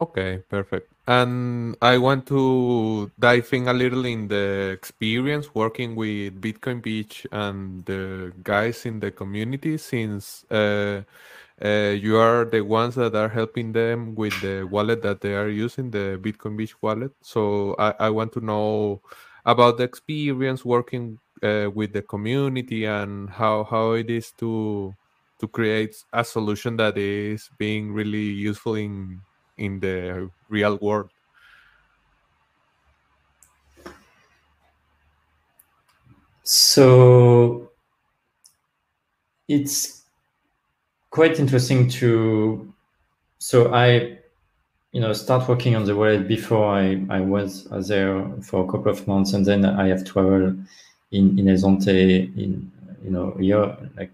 Okay, 0.00 0.42
perfect. 0.48 0.93
And 1.06 1.76
I 1.82 1.98
want 1.98 2.26
to 2.28 3.10
dive 3.18 3.52
in 3.52 3.68
a 3.68 3.74
little 3.74 4.06
in 4.06 4.28
the 4.28 4.70
experience 4.72 5.54
working 5.54 5.96
with 5.96 6.40
Bitcoin 6.40 6.82
Beach 6.82 7.26
and 7.30 7.84
the 7.84 8.32
guys 8.42 8.86
in 8.86 9.00
the 9.00 9.10
community 9.10 9.76
since 9.76 10.46
uh, 10.50 11.02
uh, 11.62 11.68
you 11.68 12.16
are 12.16 12.46
the 12.46 12.62
ones 12.62 12.94
that 12.94 13.14
are 13.14 13.28
helping 13.28 13.72
them 13.72 14.14
with 14.14 14.40
the 14.40 14.64
wallet 14.64 15.02
that 15.02 15.20
they 15.20 15.34
are 15.34 15.48
using, 15.48 15.90
the 15.90 16.18
Bitcoin 16.22 16.56
Beach 16.56 16.80
wallet. 16.80 17.12
So 17.20 17.76
I, 17.78 17.94
I 18.00 18.10
want 18.10 18.32
to 18.32 18.40
know 18.40 19.02
about 19.44 19.76
the 19.76 19.84
experience 19.84 20.64
working 20.64 21.18
uh, 21.42 21.68
with 21.74 21.92
the 21.92 22.00
community 22.00 22.86
and 22.86 23.28
how, 23.28 23.64
how 23.64 23.92
it 23.92 24.08
is 24.08 24.32
to 24.38 24.94
to 25.40 25.48
create 25.48 25.96
a 26.12 26.24
solution 26.24 26.76
that 26.76 26.96
is 26.96 27.50
being 27.58 27.92
really 27.92 28.30
useful 28.30 28.76
in 28.76 29.20
in 29.56 29.80
the 29.80 30.30
real 30.48 30.78
world? 30.78 31.10
So 36.42 37.70
it's 39.48 40.02
quite 41.10 41.38
interesting 41.38 41.88
to 41.88 42.72
so 43.38 43.72
I 43.72 44.18
you 44.92 45.00
know 45.00 45.12
start 45.12 45.48
working 45.48 45.76
on 45.76 45.84
the 45.84 45.94
wallet 45.94 46.28
before 46.28 46.66
I, 46.74 47.04
I 47.08 47.20
was 47.20 47.64
there 47.88 48.24
for 48.42 48.64
a 48.64 48.70
couple 48.70 48.90
of 48.90 49.06
months 49.06 49.32
and 49.32 49.44
then 49.44 49.64
I 49.64 49.88
have 49.88 50.04
traveled 50.04 50.58
in 51.12 51.38
in 51.38 51.48
El 51.48 51.56
Zonte 51.56 51.88
in 51.88 52.70
you 53.04 53.10
know 53.10 53.36
year 53.38 53.76
like 53.96 54.10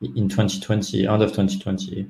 in 0.00 0.28
2020 0.28 1.06
end 1.06 1.22
of 1.22 1.30
2020 1.30 2.06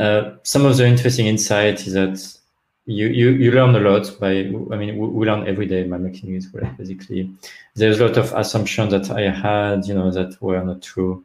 uh, 0.00 0.36
some 0.42 0.64
of 0.64 0.76
the 0.78 0.86
interesting 0.86 1.26
insights 1.26 1.86
is 1.86 1.92
that 1.92 2.38
you, 2.86 3.08
you, 3.08 3.30
you 3.32 3.52
learn 3.52 3.74
a 3.76 3.80
lot 3.80 4.10
by, 4.18 4.30
I 4.30 4.76
mean, 4.76 4.96
we, 4.96 5.06
we 5.08 5.26
learn 5.26 5.46
every 5.46 5.66
day 5.66 5.82
by 5.84 5.98
making 5.98 6.32
this 6.32 6.50
work, 6.52 6.74
basically. 6.78 7.30
There's 7.74 8.00
a 8.00 8.06
lot 8.06 8.16
of 8.16 8.32
assumptions 8.32 8.92
that 8.92 9.10
I 9.10 9.30
had, 9.30 9.86
you 9.86 9.94
know, 9.94 10.10
that 10.10 10.40
were 10.40 10.64
not 10.64 10.80
true. 10.80 11.24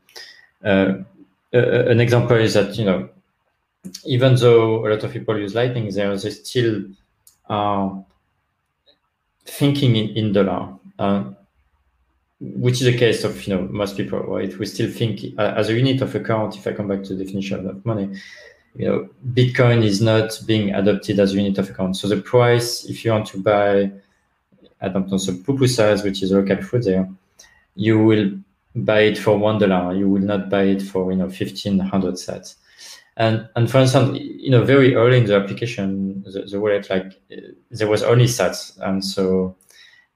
Uh, 0.63 0.95
uh, 1.53 1.85
an 1.87 2.01
example 2.01 2.35
is 2.35 2.55
that, 2.55 2.77
you 2.77 2.83
know, 2.83 3.09
even 4.03 4.35
though 4.35 4.85
a 4.85 4.87
lot 4.89 5.03
of 5.03 5.13
people 5.13 5.39
use 5.39 5.55
Lightning 5.55 5.89
there, 5.93 6.17
they 6.17 6.29
still 6.31 6.83
are 7.47 8.03
thinking 9.45 9.95
in, 9.95 10.09
in 10.17 10.33
dollar, 10.33 10.73
uh, 10.99 11.23
which 12.41 12.81
is 12.81 12.91
the 12.91 12.97
case 12.97 13.23
of, 13.23 13.47
you 13.47 13.55
know, 13.55 13.61
most 13.71 13.95
people, 13.95 14.19
right? 14.19 14.57
We 14.59 14.65
still 14.65 14.91
think 14.91 15.21
uh, 15.37 15.53
as 15.55 15.69
a 15.69 15.73
unit 15.73 16.01
of 16.01 16.13
account, 16.13 16.57
if 16.57 16.67
I 16.67 16.73
come 16.73 16.89
back 16.89 17.03
to 17.03 17.15
the 17.15 17.23
definition 17.23 17.69
of 17.69 17.85
money, 17.85 18.09
you 18.75 18.87
know, 18.87 19.09
Bitcoin 19.33 19.83
is 19.83 20.01
not 20.01 20.39
being 20.45 20.73
adopted 20.73 21.19
as 21.19 21.33
a 21.33 21.35
unit 21.35 21.57
of 21.57 21.69
account. 21.69 21.95
So 21.95 22.07
the 22.07 22.21
price, 22.21 22.85
if 22.85 23.05
you 23.05 23.11
want 23.11 23.27
to 23.27 23.41
buy, 23.41 23.91
I 24.81 24.89
don't 24.89 25.09
know, 25.09 25.17
some 25.17 25.43
pupusas, 25.43 26.03
which 26.03 26.21
is 26.21 26.31
local 26.31 26.61
food 26.61 26.83
there, 26.83 27.09
you 27.75 28.03
will 28.03 28.31
buy 28.75 29.01
it 29.01 29.17
for 29.17 29.37
one 29.37 29.59
dollar. 29.59 29.95
You 29.95 30.09
will 30.09 30.21
not 30.21 30.49
buy 30.49 30.63
it 30.63 30.81
for 30.81 31.11
you 31.11 31.17
know 31.17 31.29
fifteen 31.29 31.79
hundred 31.79 32.15
sats. 32.15 32.55
And 33.17 33.47
and 33.55 33.71
for 33.71 33.79
instance, 33.79 34.19
you 34.19 34.49
know, 34.49 34.63
very 34.65 34.93
early 34.95 35.19
in 35.19 35.25
the 35.25 35.37
application, 35.37 36.21
the, 36.23 36.41
the 36.41 36.59
wallet 36.59 36.89
like 36.89 37.13
there 37.71 37.87
was 37.87 38.03
only 38.03 38.25
sats, 38.25 38.77
and 38.81 39.03
so 39.03 39.55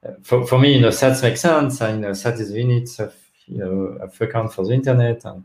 uh, 0.06 0.12
for, 0.22 0.46
for 0.46 0.58
me, 0.58 0.74
you 0.74 0.80
know, 0.80 0.88
sats 0.88 1.22
make 1.22 1.38
sense, 1.38 1.80
and 1.80 2.00
you 2.00 2.02
know, 2.02 2.10
sats 2.10 2.40
is 2.40 2.52
units 2.52 2.98
of 2.98 3.14
you 3.46 3.58
know 3.58 3.96
of 4.02 4.20
account 4.20 4.52
for 4.52 4.66
the 4.66 4.74
internet, 4.74 5.24
and 5.24 5.44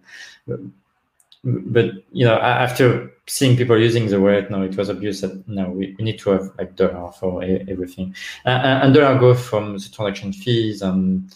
but 1.46 1.92
you 2.12 2.26
know 2.26 2.36
after 2.40 3.12
seeing 3.28 3.56
people 3.56 3.80
using 3.80 4.08
the 4.08 4.20
wallet 4.20 4.50
now 4.50 4.64
it 4.64 4.76
was 4.76 4.90
obvious 4.90 5.22
that 5.22 5.48
no 5.48 5.70
we, 5.70 5.96
we 5.98 6.04
need 6.04 6.18
to 6.18 6.32
have 6.32 6.52
like 6.58 6.76
dollar 6.76 7.12
for 7.12 7.44
everything. 7.44 8.16
Uh, 8.46 8.80
and 8.82 8.94
dollar 8.94 9.20
go 9.20 9.34
from 9.34 9.78
the 9.78 9.90
transaction 9.90 10.34
fees 10.34 10.82
and 10.82 11.32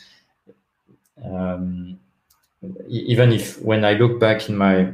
um, 1.23 1.99
even 2.87 3.31
if 3.31 3.61
when 3.61 3.85
i 3.85 3.93
look 3.93 4.19
back 4.19 4.49
in 4.49 4.57
my 4.57 4.91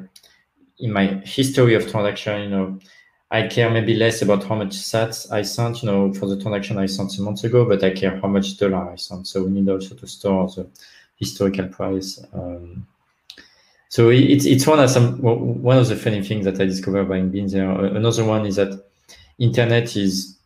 in 0.80 0.92
my 0.92 1.08
history 1.24 1.76
of 1.76 1.90
transaction 1.90 2.44
you 2.44 2.50
know 2.50 2.80
i 3.32 3.48
care 3.48 3.70
maybe 3.70 3.96
less 3.96 4.22
about 4.22 4.44
how 4.44 4.56
much 4.56 4.72
sats 4.72 5.32
i 5.32 5.42
sent 5.42 5.82
you 5.82 5.90
know 5.90 6.14
for 6.14 6.28
the 6.28 6.40
transaction 6.42 6.78
i 6.78 6.86
sent 6.86 7.18
a 7.18 7.22
month 7.22 7.44
ago 7.46 7.64
but 7.66 7.84
i 7.84 7.90
care 7.90 8.20
how 8.20 8.28
much 8.28 8.58
dollar 8.58 8.92
i 8.92 8.96
sent. 8.96 9.28
So 9.28 9.44
we 9.44 9.52
need 9.52 9.70
also 9.70 9.96
to 9.96 10.08
store 10.08 10.48
the 10.50 10.68
historical 11.16 11.68
price 11.70 12.22
um, 12.34 12.86
so 13.96 14.10
it's 14.10 14.46
it's 14.46 14.68
one 14.68 14.82
of 14.82 14.90
some 14.90 15.22
one 15.22 15.78
of 15.78 15.88
the 15.88 15.96
funny 15.96 16.22
things 16.22 16.44
that 16.44 16.60
I 16.60 16.66
discovered 16.66 17.06
by 17.06 17.22
being 17.22 17.48
there. 17.48 17.72
Another 17.72 18.26
one 18.26 18.46
is 18.46 18.58
that 18.58 18.84
internet 19.40 19.96
is 19.96 20.38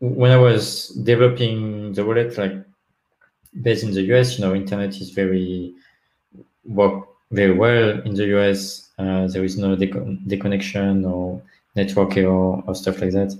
when 0.00 0.32
I 0.32 0.36
was 0.36 0.88
developing 0.88 1.92
the 1.92 2.04
wallet, 2.04 2.36
like 2.36 2.54
based 3.62 3.84
in 3.84 3.92
the 3.92 4.02
US, 4.12 4.36
you 4.36 4.44
know, 4.44 4.52
internet 4.52 5.00
is 5.00 5.10
very 5.10 5.72
work 6.64 7.06
very 7.30 7.52
well 7.52 8.00
in 8.00 8.14
the 8.14 8.26
US. 8.36 8.90
Uh, 8.98 9.28
there 9.28 9.44
is 9.44 9.56
no 9.56 9.76
deconnection 9.76 11.08
or 11.08 11.40
network 11.76 12.16
error 12.16 12.60
or 12.66 12.74
stuff 12.74 13.00
like 13.00 13.12
that. 13.12 13.32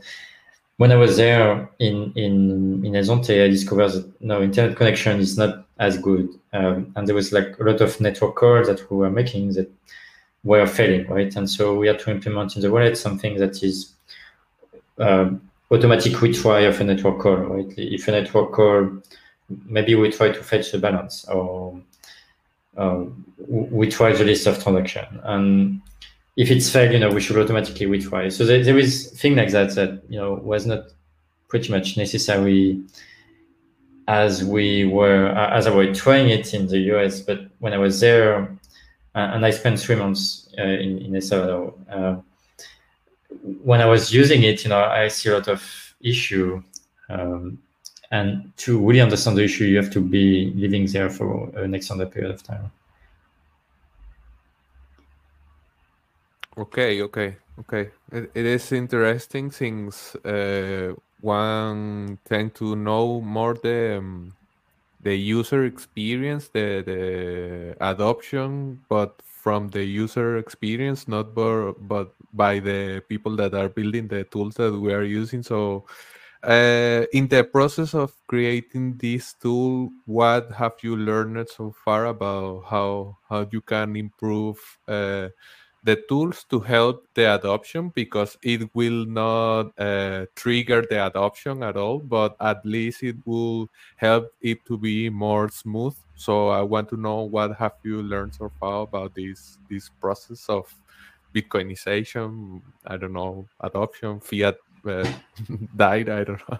When 0.76 0.92
I 0.92 0.96
was 1.04 1.16
there 1.16 1.68
in 1.80 2.12
in 2.14 2.84
in 2.86 2.94
El 2.94 3.02
Zonte, 3.02 3.44
I 3.44 3.48
discovered 3.48 3.88
that 3.88 4.20
no 4.20 4.40
internet 4.40 4.76
connection 4.76 5.18
is 5.18 5.36
not 5.36 5.67
as 5.78 5.98
good. 5.98 6.28
Um, 6.52 6.92
and 6.96 7.06
there 7.06 7.14
was 7.14 7.32
like 7.32 7.58
a 7.58 7.62
lot 7.62 7.80
of 7.80 8.00
network 8.00 8.34
calls 8.36 8.66
that 8.66 8.90
we 8.90 8.96
were 8.96 9.10
making 9.10 9.52
that 9.52 9.70
were 10.44 10.66
failing, 10.66 11.06
right? 11.08 11.34
And 11.36 11.48
so 11.48 11.76
we 11.76 11.86
had 11.86 11.98
to 12.00 12.10
implement 12.10 12.56
in 12.56 12.62
the 12.62 12.70
wallet 12.70 12.96
something 12.96 13.36
that 13.36 13.62
is 13.62 13.92
um, 14.98 15.48
automatic 15.70 16.12
retry 16.14 16.68
of 16.68 16.80
a 16.80 16.84
network 16.84 17.20
call, 17.20 17.36
right? 17.36 17.72
If 17.76 18.08
a 18.08 18.12
network 18.12 18.52
call, 18.52 19.02
maybe 19.66 19.94
we 19.94 20.10
try 20.10 20.30
to 20.30 20.42
fetch 20.42 20.72
the 20.72 20.78
balance 20.78 21.24
or 21.26 21.80
um, 22.76 23.24
we 23.48 23.88
try 23.88 24.12
the 24.12 24.24
list 24.24 24.46
of 24.46 24.62
transaction. 24.62 25.20
And 25.24 25.80
if 26.36 26.50
it's 26.50 26.70
failed, 26.70 26.92
you 26.92 26.98
know, 26.98 27.10
we 27.10 27.20
should 27.20 27.36
automatically 27.36 27.86
retry. 27.86 28.32
So 28.32 28.44
there, 28.44 28.62
there 28.62 28.78
is 28.78 29.10
thing 29.10 29.36
like 29.36 29.50
that 29.50 29.74
that, 29.74 30.02
you 30.08 30.18
know, 30.18 30.34
was 30.34 30.66
not 30.66 30.84
pretty 31.48 31.70
much 31.70 31.96
necessary 31.96 32.80
as 34.08 34.42
we 34.42 34.86
were 34.86 35.26
as 35.28 35.66
I 35.66 35.70
was 35.70 35.96
trying 35.96 36.30
it 36.30 36.54
in 36.54 36.66
the 36.66 36.78
US. 36.94 37.20
But 37.20 37.50
when 37.60 37.72
I 37.74 37.78
was 37.78 38.00
there, 38.00 38.48
uh, 39.14 39.32
and 39.34 39.44
I 39.44 39.50
spent 39.50 39.78
three 39.78 39.96
months 39.96 40.48
uh, 40.58 40.62
in 40.62 40.98
in 40.98 41.14
El 41.14 41.20
Salvador, 41.20 41.74
uh, 41.92 42.16
when 43.62 43.80
I 43.80 43.86
was 43.86 44.12
using 44.12 44.42
it, 44.42 44.64
you 44.64 44.70
know, 44.70 44.82
I 44.82 45.08
see 45.08 45.28
a 45.28 45.34
lot 45.34 45.48
of 45.48 45.62
issue. 46.00 46.62
Um, 47.10 47.58
and 48.10 48.52
to 48.56 48.78
really 48.78 49.02
understand 49.02 49.36
the 49.36 49.44
issue, 49.44 49.64
you 49.64 49.76
have 49.76 49.90
to 49.90 50.00
be 50.00 50.52
living 50.56 50.86
there 50.86 51.10
for 51.10 51.50
an 51.56 51.74
extended 51.74 52.10
period 52.10 52.30
of 52.30 52.42
time. 52.42 52.72
Okay, 56.56 57.02
okay, 57.02 57.36
okay. 57.60 57.90
it, 58.10 58.30
it 58.34 58.46
is 58.46 58.72
interesting 58.72 59.50
since 59.50 60.16
uh, 60.24 60.94
one 61.20 62.18
tend 62.24 62.54
to 62.56 62.76
know 62.76 63.20
more 63.20 63.54
the 63.54 63.98
um, 63.98 64.32
the 65.02 65.14
user 65.16 65.64
experience, 65.64 66.48
the 66.48 66.82
the 66.84 67.76
adoption, 67.80 68.80
but 68.88 69.20
from 69.24 69.68
the 69.68 69.84
user 69.84 70.38
experience, 70.38 71.08
not 71.08 71.34
but 71.34 71.74
but 71.88 72.14
by 72.32 72.58
the 72.58 73.02
people 73.08 73.36
that 73.36 73.54
are 73.54 73.68
building 73.68 74.08
the 74.08 74.24
tools 74.24 74.54
that 74.56 74.72
we 74.72 74.92
are 74.92 75.04
using. 75.04 75.42
So, 75.42 75.86
uh, 76.42 77.04
in 77.12 77.28
the 77.28 77.44
process 77.44 77.94
of 77.94 78.12
creating 78.26 78.98
this 78.98 79.34
tool, 79.34 79.90
what 80.06 80.50
have 80.52 80.74
you 80.82 80.96
learned 80.96 81.48
so 81.48 81.74
far 81.84 82.06
about 82.06 82.64
how 82.66 83.18
how 83.28 83.46
you 83.50 83.60
can 83.62 83.96
improve? 83.96 84.58
Uh, 84.86 85.28
the 85.84 85.96
tools 86.08 86.44
to 86.50 86.60
help 86.60 87.06
the 87.14 87.34
adoption 87.34 87.90
because 87.94 88.36
it 88.42 88.68
will 88.74 89.04
not 89.06 89.72
uh, 89.78 90.26
trigger 90.34 90.84
the 90.88 91.06
adoption 91.06 91.62
at 91.62 91.76
all, 91.76 91.98
but 91.98 92.36
at 92.40 92.64
least 92.64 93.02
it 93.02 93.16
will 93.24 93.68
help 93.96 94.32
it 94.40 94.64
to 94.66 94.76
be 94.76 95.08
more 95.08 95.48
smooth. 95.48 95.94
So 96.14 96.48
I 96.48 96.62
want 96.62 96.88
to 96.90 96.96
know 96.96 97.22
what 97.22 97.56
have 97.56 97.74
you 97.84 98.02
learned 98.02 98.34
so 98.34 98.50
far 98.58 98.82
about 98.82 99.14
this 99.14 99.58
this 99.70 99.88
process 100.00 100.48
of 100.48 100.74
Bitcoinization? 101.34 102.60
I 102.86 102.96
don't 102.96 103.12
know, 103.12 103.46
adoption, 103.60 104.20
fiat 104.20 104.56
uh, 104.86 105.10
died. 105.76 106.08
I 106.08 106.24
don't 106.24 106.42
know. 106.48 106.58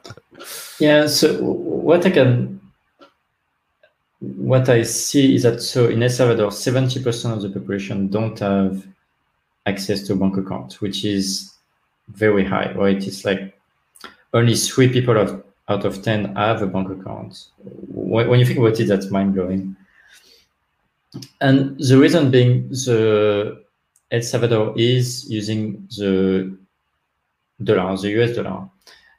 yeah. 0.79 1.07
So 1.07 1.43
what 1.43 2.07
I 2.07 2.11
can 2.11 2.61
what 4.21 4.69
I 4.69 4.83
see 4.83 5.35
is 5.35 5.43
that 5.43 5.61
so 5.61 5.89
in 5.89 6.03
El 6.03 6.11
Salvador, 6.11 6.51
70% 6.51 7.33
of 7.33 7.43
the 7.43 7.51
population 7.51 8.09
don't 8.09 8.39
have 8.39 8.87
access 9.69 10.03
to 10.07 10.17
bank 10.17 10.37
account, 10.37 10.81
which 10.81 11.05
is 11.05 11.55
very 12.09 12.45
high, 12.45 12.73
right? 12.73 13.07
It's 13.07 13.25
like 13.25 13.59
only 14.33 14.55
three 14.55 14.89
people 14.89 15.19
out, 15.19 15.47
out 15.69 15.85
of 15.85 16.03
10 16.03 16.35
have 16.37 16.63
a 16.63 16.67
bank 16.67 16.91
account. 16.91 17.49
When, 17.89 18.41
you 18.41 18.47
think 18.47 18.59
about 18.59 18.81
it, 18.81 18.87
that's 18.87 19.11
mind 19.11 19.35
blowing. 19.35 19.77
And 21.41 21.79
the 21.79 21.99
reason 21.99 22.31
being 22.31 22.69
the 22.69 23.63
El 24.11 24.23
Salvador 24.23 24.75
is 24.77 25.31
using 25.31 25.87
the 25.97 26.57
dollar, 27.63 27.97
the 27.97 28.11
US 28.21 28.37
dollar. 28.37 28.69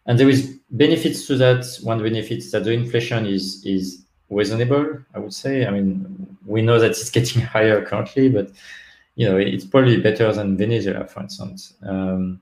And 0.05 0.19
there 0.19 0.29
is 0.29 0.59
benefits 0.71 1.27
to 1.27 1.35
that. 1.37 1.65
One 1.83 2.01
benefit 2.01 2.39
is 2.39 2.51
that 2.51 2.63
the 2.63 2.71
inflation 2.71 3.25
is 3.25 3.63
is 3.65 4.03
reasonable, 4.29 4.99
I 5.13 5.19
would 5.19 5.33
say. 5.33 5.65
I 5.65 5.71
mean, 5.71 6.37
we 6.45 6.61
know 6.61 6.79
that 6.79 6.91
it's 6.91 7.09
getting 7.17 7.41
higher 7.41 7.83
currently, 7.85 8.29
but 8.29 8.51
you 9.19 9.27
know, 9.27 9.35
it's 9.35 9.65
probably 9.65 9.99
better 9.99 10.31
than 10.31 10.55
Venezuela, 10.55 11.05
for 11.05 11.19
instance. 11.19 11.73
Um, 11.83 12.39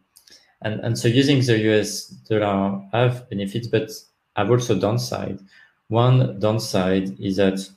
and 0.61 0.79
and 0.81 0.95
so 0.95 1.07
using 1.07 1.41
the 1.41 1.57
US 1.71 2.05
dollar 2.29 2.87
have 2.93 3.27
benefits, 3.31 3.67
but 3.67 3.89
have 4.35 4.51
also 4.51 4.79
downside. 4.79 5.39
One 5.87 6.39
downside 6.39 7.19
is 7.19 7.37
that 7.37 7.67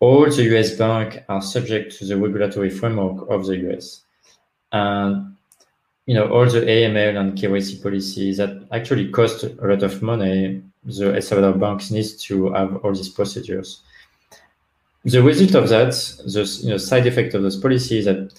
all 0.00 0.26
the 0.28 0.42
US 0.54 0.76
banks 0.76 1.16
are 1.30 1.40
subject 1.40 1.96
to 1.98 2.04
the 2.04 2.18
regulatory 2.18 2.68
framework 2.68 3.26
of 3.30 3.46
the 3.46 3.56
US. 3.70 4.02
And 4.70 5.34
you 6.04 6.12
know, 6.12 6.28
all 6.30 6.44
the 6.44 6.60
AML 6.60 7.16
and 7.18 7.38
KYC 7.38 7.82
policies 7.82 8.36
that 8.36 8.68
actually 8.70 9.08
cost 9.08 9.44
a 9.44 9.66
lot 9.66 9.82
of 9.82 10.02
money, 10.02 10.62
the 10.84 11.14
El 11.14 11.22
Salvador 11.22 11.58
banks 11.58 11.90
need 11.90 12.08
to 12.28 12.52
have 12.52 12.84
all 12.84 12.92
these 12.92 13.08
procedures. 13.08 13.80
The 15.04 15.22
result 15.22 15.54
of 15.54 15.68
that, 15.70 15.92
the 16.26 16.60
you 16.62 16.70
know, 16.70 16.76
side 16.76 17.06
effect 17.06 17.34
of 17.34 17.42
those 17.42 17.56
policies, 17.56 18.04
that 18.04 18.34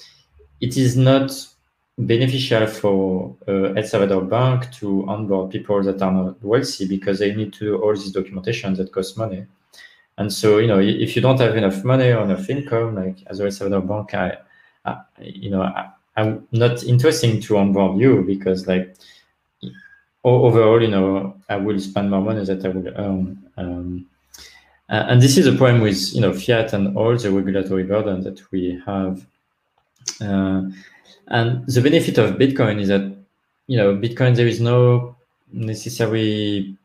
it 0.60 0.78
is 0.78 0.96
not 0.96 1.32
beneficial 1.98 2.68
for 2.68 3.36
uh, 3.48 3.74
El 3.74 3.84
Salvador 3.84 4.24
bank 4.24 4.72
to 4.74 5.08
onboard 5.08 5.52
people 5.52 5.82
that 5.84 6.02
are 6.02 6.12
not 6.12 6.44
wealthy 6.44 6.88
because 6.88 7.20
they 7.20 7.34
need 7.34 7.54
to 7.54 7.60
do 7.60 7.82
all 7.82 7.94
this 7.94 8.12
documentation 8.12 8.74
that 8.76 8.92
costs 8.92 9.18
money. 9.18 9.46
And 10.18 10.32
so, 10.32 10.60
you 10.60 10.68
know, 10.68 10.80
if 10.80 11.16
you 11.16 11.22
don't 11.22 11.40
have 11.40 11.58
enough 11.58 11.84
money 11.84 12.12
or 12.12 12.24
enough 12.24 12.50
income, 12.50 12.96
like 12.96 13.18
as 13.28 13.40
a 13.40 13.46
El 13.46 13.52
Salvador 13.52 13.82
bank, 13.82 14.14
I, 14.14 14.38
I 14.86 15.02
you 15.20 15.50
know, 15.50 15.64
I, 15.64 15.90
am 16.16 16.48
not 16.52 16.84
interesting 16.84 17.42
to 17.42 17.58
onboard 17.58 18.00
you 18.00 18.24
because, 18.24 18.68
like, 18.68 18.96
overall, 20.24 20.82
you 20.82 20.90
know, 20.90 21.36
I 21.50 21.56
will 21.56 21.80
spend 21.80 22.12
more 22.12 22.22
money 22.22 22.46
that 22.46 22.64
I 22.64 22.70
will 22.70 22.88
earn. 22.96 23.50
Um, 23.58 24.06
and 24.92 25.22
this 25.22 25.38
is 25.38 25.48
a 25.48 25.54
problem 25.54 25.82
with, 25.82 26.14
you 26.14 26.22
know, 26.22 26.34
fiat 26.34 26.74
and 26.74 26.96
all 26.98 27.18
the 27.18 27.32
regulatory 27.32 27.84
burden 27.84 28.24
that 28.24 28.42
we 28.52 28.82
have. 28.86 29.26
Uh, 30.22 30.64
and 31.28 31.66
the 31.66 31.82
benefit 31.82 32.18
of 32.18 32.36
Bitcoin 32.36 32.80
is 32.82 32.90
that, 32.90 33.16
you 33.68 33.78
know, 33.78 33.96
Bitcoin 33.96 34.36
there 34.36 34.48
is 34.48 34.60
no 34.60 35.16
necessary 35.52 36.76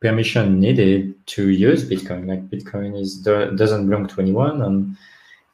permission 0.00 0.60
needed 0.60 1.14
to 1.26 1.48
use 1.48 1.88
Bitcoin. 1.88 2.26
Like 2.26 2.48
Bitcoin 2.48 2.98
is 2.98 3.18
doesn't 3.18 3.88
belong 3.88 4.06
to 4.08 4.20
anyone, 4.20 4.62
and 4.62 4.96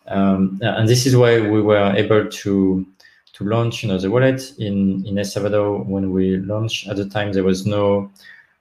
um, 0.08 0.58
and 0.62 0.88
this 0.88 1.06
is 1.06 1.16
why 1.16 1.40
we 1.40 1.60
were 1.62 1.92
able 1.96 2.28
to 2.28 2.86
to 3.32 3.44
launch, 3.44 3.82
you 3.82 3.88
know, 3.88 3.98
the 3.98 4.10
wallet 4.10 4.54
in 4.58 5.04
in 5.06 5.18
El 5.18 5.24
Salvador. 5.24 5.78
When 5.78 6.12
we 6.12 6.36
launched 6.36 6.88
at 6.88 6.96
the 6.96 7.08
time, 7.08 7.32
there 7.32 7.44
was 7.44 7.66
no 7.66 8.10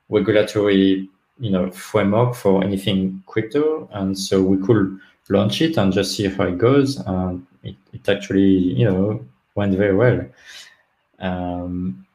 regulatory, 0.09 1.09
you 1.39 1.51
know, 1.51 1.69
framework 1.71 2.35
for 2.35 2.63
anything 2.63 3.23
crypto, 3.27 3.89
and 3.93 4.17
so 4.17 4.41
we 4.41 4.65
could 4.65 4.99
launch 5.29 5.61
it 5.61 5.77
and 5.77 5.91
just 5.91 6.15
see 6.15 6.27
how 6.27 6.45
it 6.45 6.57
goes. 6.57 6.97
And 6.97 7.45
it, 7.63 7.75
it 7.93 8.07
actually, 8.07 8.43
you 8.43 8.85
know, 8.85 9.25
went 9.55 9.75
very 9.75 9.95
well. 9.95 10.25
Um, 11.19 12.05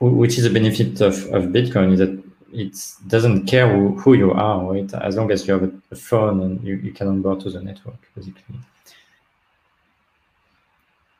which 0.00 0.38
is 0.38 0.44
a 0.44 0.50
benefit 0.50 1.00
of, 1.00 1.14
of 1.32 1.44
Bitcoin 1.44 1.92
is 1.92 1.98
that 2.00 2.22
it 2.52 3.08
doesn't 3.08 3.46
care 3.46 3.72
who, 3.72 3.96
who 3.98 4.14
you 4.14 4.32
are, 4.32 4.72
right? 4.72 4.92
As 4.94 5.16
long 5.16 5.30
as 5.30 5.46
you 5.46 5.54
have 5.54 5.72
a, 5.90 5.96
phone 5.96 6.40
and 6.42 6.62
you, 6.62 6.76
you 6.76 6.92
can 6.92 7.08
onboard 7.08 7.40
to 7.40 7.50
the 7.50 7.62
network, 7.62 8.08
basically. 8.14 8.56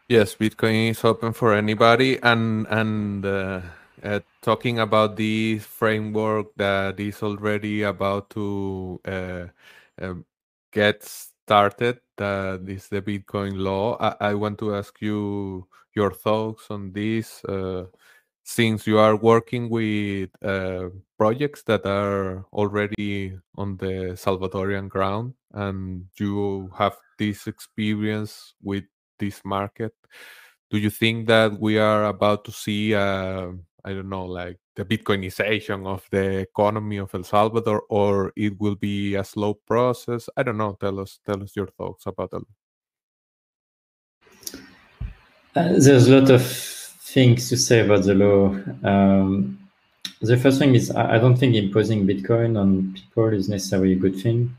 Yes, 0.09 0.35
Bitcoin 0.35 0.91
is 0.91 1.05
open 1.05 1.33
for 1.33 1.55
anybody, 1.55 2.19
and 2.23 2.67
and 2.69 3.25
uh, 3.25 3.61
uh, 4.03 4.21
talking 4.43 4.79
about 4.81 5.17
the 5.17 5.59
framework 5.59 6.55
that 6.57 6.99
is 6.99 7.23
already 7.23 7.83
about 7.83 8.31
to 8.31 9.01
uh, 9.07 9.47
um, 10.01 10.25
get 10.73 11.03
started. 11.03 12.01
That 12.17 12.65
is 12.67 12.89
the 12.89 13.03
Bitcoin 13.03 13.59
law. 13.59 13.97
I, 14.01 14.31
I, 14.31 14.35
want 14.35 14.59
to 14.59 14.75
ask 14.75 15.01
you 15.01 15.67
your 15.95 16.13
thoughts 16.13 16.67
on 16.71 16.93
this. 16.93 17.45
Uh, 17.45 17.87
since 18.45 18.87
you 18.87 18.99
are 18.99 19.17
working 19.17 19.71
with 19.71 20.31
uh, 20.43 20.89
projects 21.17 21.63
that 21.65 21.87
are 21.87 22.45
already 22.53 23.39
on 23.57 23.77
the 23.77 24.17
Salvadorian 24.17 24.89
ground 24.89 25.35
and 25.53 26.07
you 26.19 26.71
have 26.77 26.97
this 27.19 27.47
experience 27.47 28.55
with 28.63 28.85
this 29.19 29.41
market, 29.45 29.95
do 30.71 30.79
you 30.79 30.91
think 30.91 31.29
that 31.29 31.61
we 31.61 31.79
are 31.79 32.07
about 32.07 32.45
to 32.47 32.53
see, 32.53 32.95
uh, 32.95 33.53
I 33.85 33.93
don't 33.93 34.09
know, 34.09 34.25
like 34.25 34.59
the 34.77 34.85
Bitcoinization 34.85 35.87
of 35.87 36.07
the 36.11 36.39
economy 36.39 36.99
of 36.99 37.15
El 37.15 37.25
Salvador, 37.25 37.83
or 37.89 38.33
it 38.37 38.59
will 38.61 38.77
be 38.77 39.17
a 39.17 39.25
slow 39.25 39.55
process? 39.55 40.29
I 40.37 40.43
don't 40.43 40.57
know. 40.57 40.77
Tell 40.81 41.01
us, 41.01 41.19
tell 41.27 41.43
us 41.43 41.57
your 41.57 41.67
thoughts 41.67 42.07
about 42.07 42.33
it. 42.33 42.43
Uh, 45.55 45.69
there's 45.79 46.09
a 46.09 46.21
lot 46.21 46.31
of 46.31 46.47
things 46.47 47.49
to 47.49 47.57
say 47.57 47.81
about 47.81 48.05
the 48.05 48.15
law. 48.15 48.57
Um, 48.89 49.59
the 50.21 50.37
first 50.37 50.59
thing 50.59 50.75
is 50.75 50.91
I 50.93 51.19
don't 51.19 51.37
think 51.37 51.57
imposing 51.57 52.07
Bitcoin 52.07 52.59
on 52.59 52.95
people 52.95 53.29
is 53.29 53.49
necessarily 53.49 53.93
a 53.93 53.97
good 53.97 54.17
thing. 54.17 54.57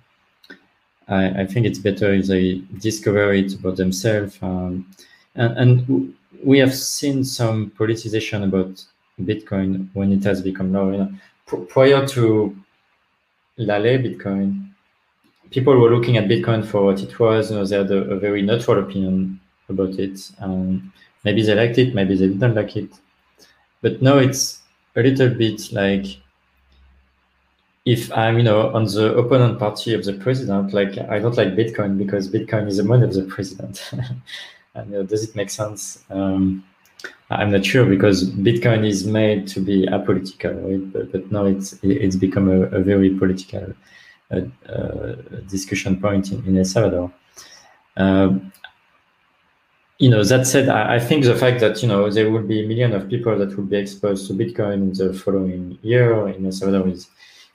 I, 1.08 1.42
I 1.42 1.46
think 1.46 1.66
it's 1.66 1.80
better 1.80 2.14
if 2.14 2.28
they 2.28 2.62
discover 2.80 3.34
it 3.34 3.54
about 3.56 3.78
themselves. 3.78 4.38
Um, 4.42 4.94
and, 5.36 5.58
and, 5.58 6.16
we 6.44 6.60
have 6.60 6.74
seen 6.74 7.24
some 7.24 7.72
politicization 7.78 8.44
about 8.44 8.84
Bitcoin 9.22 9.90
when 9.94 10.12
it 10.12 10.24
has 10.24 10.42
become 10.42 10.74
law. 10.74 10.92
You 10.92 10.98
know, 10.98 11.12
pr- 11.46 11.58
prior 11.58 12.08
to 12.08 12.56
Lale 13.58 14.00
Bitcoin, 14.00 14.70
people 15.52 15.78
were 15.78 15.94
looking 15.94 16.18
at 16.18 16.28
Bitcoin 16.28 16.66
for 16.66 16.86
what 16.86 17.02
it 17.02 17.20
was. 17.20 17.52
You 17.52 17.58
know, 17.58 17.66
they 17.66 17.78
had 17.78 17.92
a, 17.92 18.12
a 18.12 18.20
very 18.20 18.42
neutral 18.42 18.80
opinion 18.80 19.40
about 19.70 20.00
it. 20.00 20.32
Um, 20.40 20.92
maybe 21.24 21.44
they 21.44 21.56
liked 21.56 21.78
it, 21.78 21.94
maybe 21.94 22.16
they 22.16 22.28
didn't 22.28 22.56
like 22.56 22.76
it. 22.76 22.90
But 23.82 24.02
now 24.02 24.18
it's 24.18 24.62
a 24.96 25.04
little 25.04 25.30
bit 25.30 25.72
like 25.72 26.06
if 27.86 28.12
I'm, 28.14 28.38
you 28.38 28.44
know, 28.44 28.74
on 28.74 28.86
the 28.86 29.16
opponent 29.18 29.60
party 29.60 29.94
of 29.94 30.06
the 30.06 30.14
president, 30.14 30.74
like 30.74 30.98
I 30.98 31.20
don't 31.20 31.36
like 31.36 31.50
Bitcoin 31.50 31.98
because 31.98 32.30
Bitcoin 32.30 32.68
is 32.68 32.78
the 32.78 32.84
money 32.84 33.04
of 33.04 33.14
the 33.14 33.24
president. 33.24 33.92
and 34.76 34.90
you 34.90 34.98
know, 34.98 35.04
does 35.04 35.24
it 35.24 35.36
make 35.36 35.50
sense? 35.50 36.04
Um, 36.10 36.64
I'm 37.40 37.52
not 37.52 37.66
sure 37.66 37.86
because 37.86 38.30
Bitcoin 38.32 38.86
is 38.86 39.06
made 39.06 39.48
to 39.50 39.60
be 39.60 39.86
apolitical, 39.88 40.54
right? 40.64 40.94
But, 40.94 41.12
but 41.12 41.32
now 41.32 41.46
it's 41.46 41.78
it's 41.84 42.16
become 42.16 42.50
a, 42.50 42.62
a 42.78 42.82
very 42.82 43.12
political 43.12 43.74
uh, 44.32 44.42
uh, 44.72 45.16
discussion 45.48 46.00
point 46.00 46.32
in, 46.32 46.44
in 46.46 46.58
El 46.58 46.66
Salvador. 46.66 47.14
Um, 47.98 48.52
you 50.00 50.10
know, 50.10 50.24
that 50.24 50.48
said, 50.48 50.70
I, 50.70 50.96
I, 50.96 51.00
think 51.00 51.24
the 51.24 51.36
fact 51.36 51.60
that, 51.60 51.82
you 51.82 51.88
know, 51.88 52.10
there 52.10 52.32
will 52.32 52.42
be 52.42 52.66
a 52.66 52.68
million 52.68 52.94
of 52.94 53.08
people 53.08 53.38
that 53.38 53.56
will 53.56 53.66
be 53.66 53.78
exposed 53.78 54.28
to 54.28 54.34
Bitcoin 54.34 54.74
in 54.74 54.94
the 54.94 55.14
following 55.14 55.78
year 55.84 56.28
in 56.30 56.46
El 56.46 56.52
Salvador 56.52 56.88
is, 56.88 57.08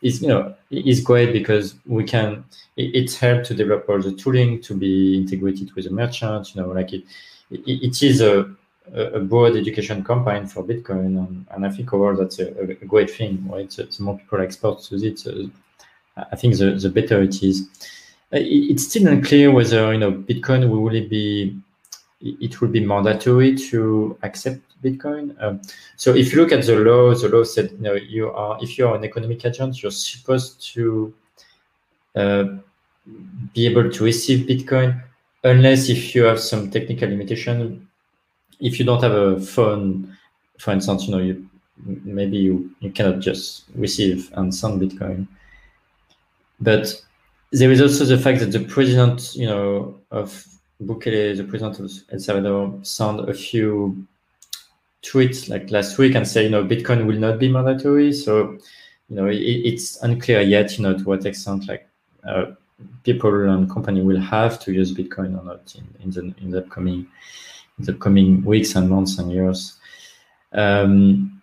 is 0.03 0.23
you 0.23 0.29
know, 0.29 0.55
is 0.71 1.01
great 1.01 1.33
because 1.33 1.75
we 1.85 2.05
can, 2.05 2.45
it, 2.77 2.95
it's 2.95 3.17
helped 3.19 3.47
to 3.47 3.55
develop 3.55 3.89
all 3.89 4.01
the 4.01 4.13
tooling 4.13 4.61
to 4.63 4.75
be 4.75 5.17
integrated 5.17 5.75
with 5.75 5.85
the 5.85 5.91
merchant, 5.91 6.55
you 6.55 6.63
know, 6.63 6.69
like 6.69 6.93
it, 6.93 7.03
it, 7.51 7.61
it 7.67 8.03
is 8.03 8.21
a, 8.21 8.49
a 8.95 9.21
broad 9.21 9.57
education 9.57 10.05
campaign 10.05 10.47
for 10.47 10.65
Bitcoin. 10.65 11.19
And, 11.19 11.47
and 11.51 11.67
I 11.67 11.71
think 11.71 11.93
overall 11.93 12.17
that's 12.17 12.39
a, 12.39 12.49
a 12.61 12.75
great 12.75 13.11
thing, 13.11 13.47
right? 13.49 13.71
So, 13.73 13.85
the 13.85 14.03
more 14.03 14.19
people 14.19 14.39
are 14.39 14.43
exposed 14.43 14.89
to 14.89 14.97
it, 14.97 15.19
so 15.19 15.51
I 16.17 16.37
think 16.37 16.57
the, 16.59 16.73
the 16.73 16.91
better 16.91 17.23
it 17.23 17.43
is. 17.43 17.69
It's 18.31 18.89
still 18.89 19.09
unclear 19.09 19.51
whether, 19.51 19.93
you 19.93 19.99
know, 19.99 20.13
Bitcoin 20.13 20.69
will 20.69 20.83
really 20.83 21.07
be 21.07 21.59
it 22.21 22.61
will 22.61 22.69
be 22.69 22.85
mandatory 22.85 23.55
to 23.55 24.19
accept 24.23 24.61
Bitcoin. 24.83 25.41
Um, 25.43 25.61
so 25.97 26.15
if 26.15 26.33
you 26.33 26.41
look 26.41 26.53
at 26.53 26.65
the 26.65 26.77
law, 26.77 27.15
the 27.15 27.29
law 27.29 27.45
said 27.45 27.71
you 27.73 27.79
know 27.79 27.95
you 27.95 28.31
are 28.31 28.59
if 28.61 28.77
you 28.79 28.89
are 28.89 28.97
an 28.97 29.05
economic 29.05 29.45
agent, 29.45 29.83
you're 29.83 29.93
supposed 29.93 30.61
to 30.75 31.15
uh, 32.17 32.45
be 33.55 33.67
able 33.67 33.91
to 33.91 34.05
receive 34.05 34.47
Bitcoin, 34.47 35.01
unless 35.45 35.89
if 35.89 36.15
you 36.15 36.25
have 36.25 36.41
some 36.41 36.71
technical 36.71 37.09
limitation. 37.09 37.88
If 38.61 38.79
you 38.79 38.85
don't 38.85 39.03
have 39.03 39.13
a 39.13 39.41
phone, 39.41 40.17
for 40.59 40.73
instance, 40.73 41.07
you 41.07 41.13
know 41.13 41.23
you 41.23 41.49
maybe 41.85 42.37
you, 42.37 42.71
you 42.81 42.91
cannot 42.91 43.21
just 43.21 43.65
receive 43.75 44.31
and 44.35 44.55
send 44.55 44.81
Bitcoin. 44.81 45.27
But 46.61 46.93
there 47.53 47.71
is 47.71 47.81
also 47.81 48.05
the 48.05 48.19
fact 48.19 48.41
that 48.41 48.53
the 48.53 48.65
president, 48.65 49.35
you 49.35 49.47
know, 49.47 49.99
of 50.11 50.45
Bukele, 50.83 51.37
the 51.37 51.45
president 51.45 51.79
of 51.79 51.91
El 52.13 52.19
Salvador, 52.19 52.79
sent 52.83 53.29
a 53.29 53.35
few 53.35 54.07
tweets 55.03 55.49
like 55.49 55.71
last 55.71 55.99
week 55.99 56.15
and 56.15 56.27
say, 56.27 56.45
you 56.45 56.51
know, 56.51 56.65
Bitcoin 56.65 57.07
will 57.07 57.19
not 57.19 57.39
be 57.39 57.49
mandatory. 57.49 58.13
So, 58.13 58.59
you 59.09 59.17
know, 59.17 59.27
it, 59.27 59.37
it's 59.37 60.03
unclear 60.03 60.41
yet, 60.41 60.77
you 60.77 60.83
know, 60.83 60.99
to 60.99 61.05
what 61.05 61.25
extent 61.25 61.69
like 61.69 61.89
uh, 62.27 62.53
people 63.05 63.49
and 63.49 63.71
company 63.71 64.03
will 64.03 64.21
have 64.21 64.59
to 64.61 64.73
use 64.73 64.93
Bitcoin 64.93 65.39
or 65.41 65.45
not 65.45 65.75
in, 65.77 65.87
in 66.03 66.11
the 66.11 66.35
in 66.43 66.51
the 66.51 66.59
upcoming 66.59 67.01
in 67.01 67.07
the 67.79 67.95
coming 67.95 68.45
weeks 68.45 68.75
and 68.75 68.91
months 68.91 69.19
and 69.19 69.31
years. 69.31 69.79
Um, 70.53 71.41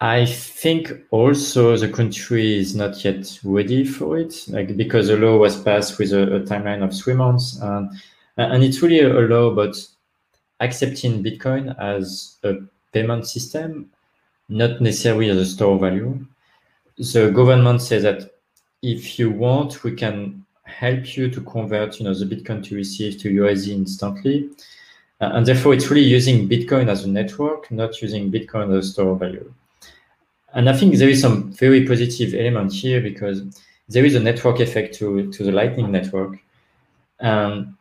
I 0.00 0.26
think 0.26 0.92
also 1.10 1.76
the 1.76 1.88
country 1.88 2.58
is 2.58 2.74
not 2.74 3.02
yet 3.02 3.38
ready 3.44 3.84
for 3.84 4.18
it, 4.18 4.44
like 4.48 4.76
because 4.76 5.08
the 5.08 5.16
law 5.16 5.38
was 5.38 5.60
passed 5.62 5.98
with 5.98 6.12
a, 6.12 6.36
a 6.36 6.40
timeline 6.40 6.84
of 6.84 6.94
three 6.94 7.14
months, 7.14 7.58
and 7.60 7.90
and 8.36 8.62
it's 8.62 8.82
really 8.82 9.00
a, 9.00 9.08
law 9.08 9.46
about 9.46 9.76
accepting 10.60 11.24
Bitcoin 11.24 11.74
as 11.80 12.36
a 12.42 12.56
payment 12.92 13.26
system, 13.26 13.90
not 14.50 14.82
necessarily 14.82 15.30
as 15.30 15.38
a 15.38 15.46
store 15.46 15.78
value. 15.78 16.26
The 16.98 17.30
government 17.30 17.80
says 17.80 18.02
that 18.02 18.34
if 18.82 19.18
you 19.18 19.30
want, 19.30 19.82
we 19.82 19.92
can 19.92 20.44
help 20.64 21.16
you 21.16 21.30
to 21.30 21.40
convert, 21.40 21.98
you 21.98 22.04
know, 22.04 22.14
the 22.14 22.26
Bitcoin 22.26 22.62
to 22.68 22.74
receive 22.74 23.18
to 23.22 23.30
USD 23.30 23.68
instantly. 23.72 24.50
Uh, 25.20 25.30
and 25.32 25.46
therefore, 25.46 25.72
it's 25.74 25.90
really 25.90 26.04
using 26.04 26.48
Bitcoin 26.48 26.88
as 26.88 27.04
a 27.04 27.08
network, 27.08 27.70
not 27.70 28.02
using 28.02 28.30
Bitcoin 28.30 28.76
as 28.76 28.86
a 28.86 28.92
store 28.92 29.12
of 29.12 29.20
value. 29.20 29.52
And 30.54 30.68
I 30.68 30.76
think 30.76 30.96
there 30.96 31.08
is 31.08 31.20
some 31.20 31.52
very 31.52 31.86
positive 31.86 32.34
element 32.34 32.72
here 32.72 33.00
because 33.00 33.42
there 33.88 34.04
is 34.04 34.14
a 34.14 34.20
network 34.20 34.60
effect 34.60 34.94
to, 34.96 35.30
to 35.32 35.44
the 35.44 35.52
Lightning 35.52 35.90
Network. 35.90 36.38
Um, 37.20 37.78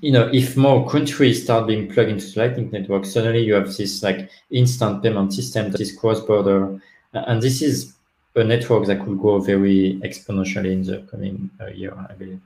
you 0.00 0.12
know, 0.12 0.28
if 0.32 0.56
more 0.56 0.88
countries 0.88 1.42
start 1.42 1.66
being 1.66 1.88
plugged 1.88 2.10
into 2.10 2.30
the 2.30 2.40
Lightning 2.40 2.70
Network, 2.70 3.04
suddenly 3.04 3.44
you 3.44 3.54
have 3.54 3.74
this 3.76 4.02
like 4.02 4.28
instant 4.50 5.02
payment 5.02 5.32
system 5.32 5.70
that 5.70 5.80
is 5.80 5.96
cross-border, 5.96 6.80
and 7.14 7.42
this 7.42 7.62
is 7.62 7.94
a 8.34 8.44
network 8.44 8.86
that 8.86 9.04
could 9.04 9.18
grow 9.18 9.40
very 9.40 10.00
exponentially 10.04 10.72
in 10.72 10.82
the 10.82 10.98
coming 11.10 11.50
uh, 11.60 11.66
year, 11.66 11.94
I 12.08 12.12
believe. 12.14 12.40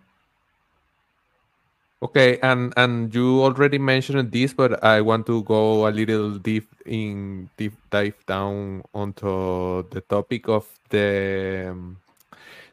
Okay, 2.03 2.41
and 2.43 2.75
and 2.77 3.15
you 3.15 3.43
already 3.47 3.79
mentioned 3.79 4.33
this, 4.33 4.53
but 4.53 4.83
I 4.83 5.01
want 5.01 5.25
to 5.27 5.45
go 5.45 5.87
a 5.87 5.95
little 5.95 6.35
deep 6.35 6.67
in 6.85 7.49
deep 7.57 7.79
dive 7.91 8.19
down 8.27 8.83
onto 8.93 9.87
the 9.91 10.03
topic 10.11 10.49
of 10.49 10.67
the 10.91 11.71
um, 11.71 11.99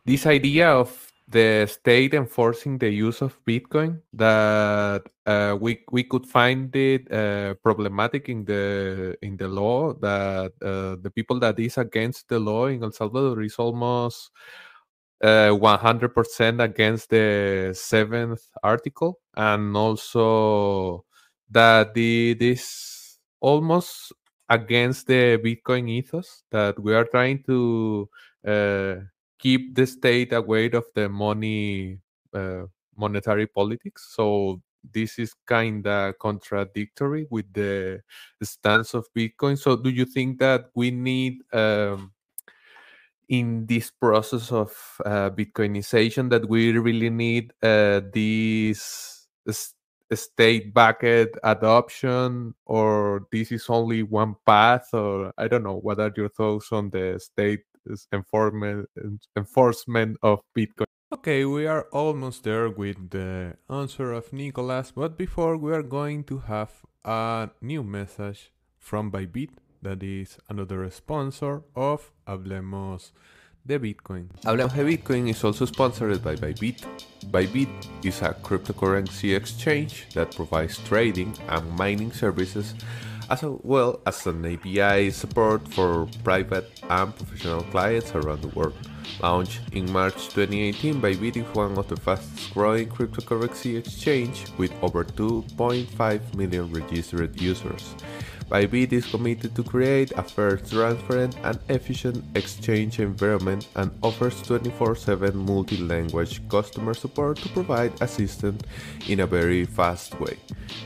this 0.04 0.26
idea 0.26 0.74
of 0.74 0.89
the 1.30 1.68
state 1.70 2.15
enforcing 2.15 2.80
the 2.80 2.89
use 2.89 3.22
of 3.22 3.38
Bitcoin 3.46 4.02
that 4.13 5.06
uh, 5.28 5.56
we 5.62 5.86
we 5.92 6.02
could 6.04 6.26
find 6.26 6.76
it 6.76 7.06
uh, 7.13 7.54
problematic 7.62 8.30
in 8.30 8.46
the 8.46 9.13
in 9.22 9.38
the 9.38 9.48
law 9.48 9.94
that 10.02 10.58
uh, 10.65 10.98
the 11.06 11.12
people 11.13 11.38
that 11.39 11.60
is 11.60 11.78
against 11.78 12.28
the 12.30 12.39
law 12.39 12.65
in 12.65 12.82
El 12.82 12.92
Salvador 12.92 13.44
is 13.44 13.62
almost 13.62 14.32
100% 15.22 16.60
uh, 16.60 16.64
against 16.64 17.10
the 17.10 17.72
seventh 17.76 18.42
article, 18.64 19.20
and 19.36 19.76
also 19.76 21.06
that 21.50 21.94
the 21.94 22.34
this 22.36 23.20
almost 23.42 24.14
against 24.50 25.08
the 25.08 25.38
Bitcoin 25.38 25.90
ethos 25.90 26.44
that 26.52 26.80
we 26.80 26.94
are 26.94 27.06
trying 27.06 27.44
to 27.44 28.10
uh, 28.48 28.96
keep 29.38 29.76
the 29.76 29.86
state 29.86 30.34
away 30.34 30.70
of 30.72 30.86
the 30.96 31.08
money 31.08 32.00
uh, 32.34 32.64
monetary 32.96 33.48
politics. 33.48 34.14
So 34.16 34.62
this 34.94 35.20
is 35.20 35.34
kind 35.46 35.86
of 35.86 36.18
contradictory 36.20 37.28
with 37.30 37.52
the 37.54 38.02
stance 38.42 38.94
of 38.94 39.06
Bitcoin. 39.16 39.58
So 39.58 39.76
do 39.76 39.90
you 39.90 40.06
think 40.06 40.40
that 40.40 40.66
we 40.76 40.92
need 40.92 41.40
um, 41.54 42.14
in 43.30 43.65
this 43.68 43.92
process 43.92 44.52
of 44.52 44.76
uh, 45.06 45.30
Bitcoinization 45.30 46.30
that 46.32 46.50
we 46.50 46.78
really 46.78 47.10
need 47.10 47.54
uh, 47.62 48.02
this 48.12 49.36
state 50.13 50.74
backed 50.74 51.38
adoption, 51.44 52.56
or 52.65 53.28
this 53.32 53.52
is 53.52 53.65
only 53.70 54.02
one 54.04 54.36
path, 54.46 54.89
or 54.94 55.32
I 55.38 55.48
don't 55.48 55.63
know. 55.63 55.78
What 55.78 56.00
are 56.00 56.12
your 56.18 56.30
thoughts 56.30 56.72
on 56.72 56.89
the 56.89 57.20
state 57.20 57.62
enforcement 58.12 58.89
enforcement 59.38 60.18
of 60.24 60.42
Bitcoin? 60.58 60.86
Okay, 61.12 61.46
we 61.46 61.65
are 61.65 61.88
almost 61.92 62.44
there 62.44 62.70
with 62.70 63.10
the 63.10 63.56
answer 63.70 64.13
of 64.13 64.34
Nicolas, 64.34 64.92
but 64.92 65.18
before 65.18 65.58
we 65.58 65.72
are 65.72 65.84
going 65.84 66.24
to 66.26 66.39
have 66.39 66.72
a 67.06 67.50
new 67.62 67.84
message 67.84 68.52
from 68.78 69.12
Bybit 69.12 69.50
that 69.82 70.04
is 70.04 70.38
another 70.50 70.89
sponsor 70.89 71.62
of 71.76 72.12
Hablemos 72.28 73.12
de 73.65 73.80
Bitcoin. 73.80 74.28
Hablemos 74.44 74.76
de 74.76 74.84
Bitcoin 74.84 75.30
is 75.30 75.44
also 75.44 75.65
sponsored 75.65 76.24
by 76.24 76.36
Bybit. 76.36 76.86
Bybit 77.32 78.06
is 78.06 78.22
a 78.22 78.34
cryptocurrency 78.34 79.36
exchange 79.36 80.08
that 80.13 80.36
provides 80.36 80.78
trading 80.88 81.36
and 81.48 81.70
mining 81.78 82.12
services 82.12 82.74
as 83.30 83.44
well 83.44 84.02
as 84.08 84.26
an 84.26 84.44
API 84.44 85.12
support 85.12 85.68
for 85.68 86.08
private 86.24 86.68
and 86.89 87.15
professional 87.15 87.62
clients 87.63 88.13
around 88.15 88.42
the 88.42 88.48
world. 88.50 88.74
Launched 89.22 89.62
in 89.74 89.92
March 89.92 90.30
2018, 90.30 91.02
Bybit 91.02 91.38
is 91.38 91.56
one 91.56 91.78
of 91.78 91.88
the 91.88 91.96
fastest 91.98 92.54
growing 92.54 92.89
cryptocurrency 92.89 93.78
exchange 93.78 94.46
with 94.58 94.72
over 94.82 95.04
2.5 95.04 96.36
million 96.36 96.72
registered 96.72 97.39
users. 97.39 97.96
Bybit 98.50 98.94
is 98.94 99.06
committed 99.06 99.56
to 99.56 99.64
create 99.64 100.12
a 100.18 100.24
fair, 100.24 100.58
transparent, 100.58 101.38
and 101.44 101.60
efficient 101.70 102.26
exchange 102.34 103.00
environment 103.00 103.68
and 103.76 103.92
offers 104.02 104.42
24-7 104.42 105.36
multi-language 105.36 106.42
customer 106.50 106.96
support 106.96 107.38
to 107.38 107.50
provide 107.50 107.94
assistance 108.02 108.64
in 109.08 109.20
a 109.20 109.28
very 109.28 109.66
fast 109.66 110.20
way. 110.20 110.36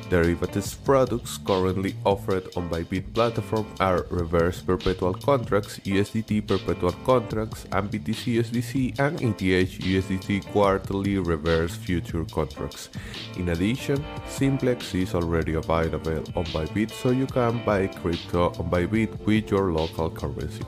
Derivatives 0.09 0.75
products 0.75 1.37
currently 1.37 1.95
offered 2.05 2.45
on 2.57 2.69
Bybit 2.69 3.13
platform 3.13 3.65
are 3.79 4.05
reverse 4.09 4.61
perpetual 4.61 5.13
contracts, 5.13 5.79
USDT 5.85 6.45
perpetual 6.45 6.91
contracts, 7.05 7.65
and 7.71 7.89
BTC 7.89 8.43
USDC 8.43 8.99
and 8.99 9.21
ETH 9.21 9.79
USDT 9.79 10.51
quarterly 10.51 11.17
reverse 11.17 11.75
future 11.77 12.25
contracts. 12.25 12.89
In 13.37 13.49
addition, 13.49 14.03
Simplex 14.27 14.93
is 14.93 15.15
already 15.15 15.53
available 15.53 16.23
on 16.35 16.43
Bybit 16.51 16.91
so 16.91 17.11
you 17.11 17.25
can 17.25 17.52
can 17.53 17.65
buy 17.65 17.87
crypto 17.87 18.47
on 18.59 18.69
Bybit 18.69 19.25
with 19.25 19.51
your 19.51 19.71
local 19.71 20.09
currency. 20.09 20.63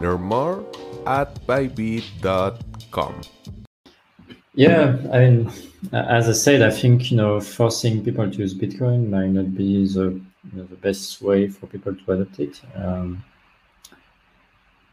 Learn 0.00 0.22
more 0.22 0.64
at 1.06 1.34
bybit.com. 1.46 3.20
Yeah, 4.54 4.96
I 5.12 5.18
mean, 5.18 5.52
as 5.92 6.28
I 6.28 6.32
said, 6.32 6.62
I 6.62 6.70
think 6.70 7.10
you 7.10 7.16
know 7.16 7.40
forcing 7.40 8.04
people 8.04 8.30
to 8.30 8.36
use 8.38 8.54
Bitcoin 8.54 9.08
might 9.10 9.28
not 9.28 9.54
be 9.54 9.86
the 9.86 10.20
you 10.52 10.54
know, 10.54 10.64
the 10.64 10.76
best 10.76 11.22
way 11.22 11.48
for 11.48 11.66
people 11.66 11.94
to 11.94 12.12
adopt 12.12 12.40
it. 12.40 12.60
Um, 12.74 13.24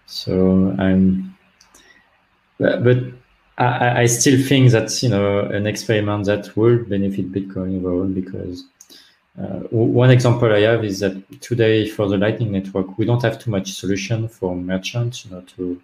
so 0.05 0.75
I'm, 0.77 1.35
but, 2.59 2.83
but 2.83 2.97
I, 3.57 4.01
I 4.01 4.05
still 4.05 4.41
think 4.41 4.71
that 4.71 5.01
you 5.01 5.09
know 5.09 5.39
an 5.39 5.65
experiment 5.65 6.25
that 6.25 6.55
will 6.55 6.83
benefit 6.83 7.31
Bitcoin 7.31 7.77
overall 7.77 8.05
because 8.05 8.65
one 9.37 10.09
example 10.09 10.51
I 10.51 10.61
have 10.61 10.83
is 10.83 10.99
that 10.99 11.41
today 11.41 11.87
for 11.87 12.07
the 12.07 12.17
Lightning 12.17 12.51
Network, 12.51 12.97
we 12.97 13.05
don't 13.05 13.21
have 13.21 13.39
too 13.39 13.51
much 13.51 13.73
solution 13.73 14.27
for 14.27 14.55
merchants, 14.55 15.25
you 15.25 15.31
know, 15.31 15.41
to 15.55 15.81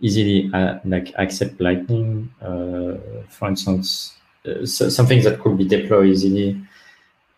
easily 0.00 0.50
uh, 0.52 0.78
like 0.84 1.14
accept 1.16 1.60
Lightning. 1.60 2.30
Uh, 2.42 2.96
for 3.28 3.48
instance, 3.48 4.14
uh, 4.46 4.66
so 4.66 4.88
something 4.90 5.22
that 5.22 5.40
could 5.40 5.56
be 5.56 5.64
deployed 5.64 6.08
easily. 6.08 6.60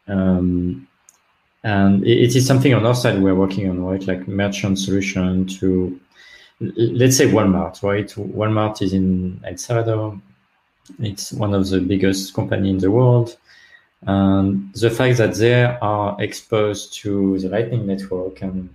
Um, 0.09 0.89
and 1.63 2.05
it, 2.05 2.19
it 2.19 2.37
is 2.37 2.47
something 2.47 2.75
on 2.75 2.85
our 2.85 2.95
side 2.95 3.23
we're 3.23 3.35
working 3.35 3.69
on, 3.71 3.85
right? 3.85 4.05
Like 4.07 4.27
merchant 4.27 4.79
solution 4.79 5.47
to, 5.47 6.01
let's 6.61 7.17
say 7.17 7.27
Walmart, 7.27 7.83
right? 7.83 8.09
Walmart 8.09 8.83
is 8.83 8.93
in 8.93 9.41
El 9.45 9.57
Salvador. 9.57 10.21
It's 10.99 11.33
one 11.33 11.55
of 11.55 11.69
the 11.69 11.81
biggest 11.81 12.35
company 12.35 12.71
in 12.71 12.79
the 12.79 12.91
world 12.91 13.37
and 14.03 14.73
the 14.75 14.91
fact 14.91 15.19
that 15.19 15.35
they 15.35 15.65
are 15.65 16.17
exposed 16.21 16.95
to 17.03 17.39
the 17.39 17.49
Lightning 17.49 17.87
Network 17.87 18.43
and 18.43 18.69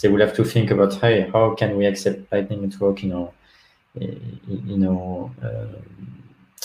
they 0.00 0.08
will 0.08 0.20
have 0.20 0.34
to 0.36 0.44
think 0.44 0.70
about, 0.70 0.94
hey, 0.94 1.28
how 1.32 1.54
can 1.54 1.76
we 1.76 1.86
accept 1.86 2.32
Lightning 2.32 2.62
Network 2.62 3.04
in 3.04 3.12
our, 3.12 3.30
in 4.00 4.86
our 4.86 5.30
uh, 5.42 5.66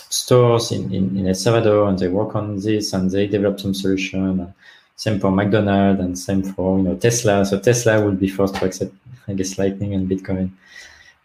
stores 0.10 0.72
in, 0.72 0.94
in, 0.94 1.18
in 1.18 1.28
El 1.28 1.34
Salvador, 1.34 1.90
and 1.90 2.00
they 2.00 2.08
work 2.08 2.36
on 2.36 2.60
this 2.60 2.94
and 2.94 3.12
they 3.12 3.28
develop 3.28 3.60
some 3.60 3.74
solution. 3.74 4.54
Same 4.96 5.20
for 5.20 5.32
McDonald's 5.32 6.00
and 6.00 6.18
same 6.18 6.44
for 6.44 6.78
you 6.78 6.84
know 6.84 6.96
Tesla. 6.96 7.46
So 7.46 7.60
Tesla 7.60 8.02
will 8.04 8.14
be 8.14 8.30
forced 8.30 8.56
to 8.56 8.66
accept, 8.66 8.94
I 9.28 9.34
guess, 9.34 9.58
Lightning 9.58 9.94
and 9.94 10.10
Bitcoin. 10.10 10.52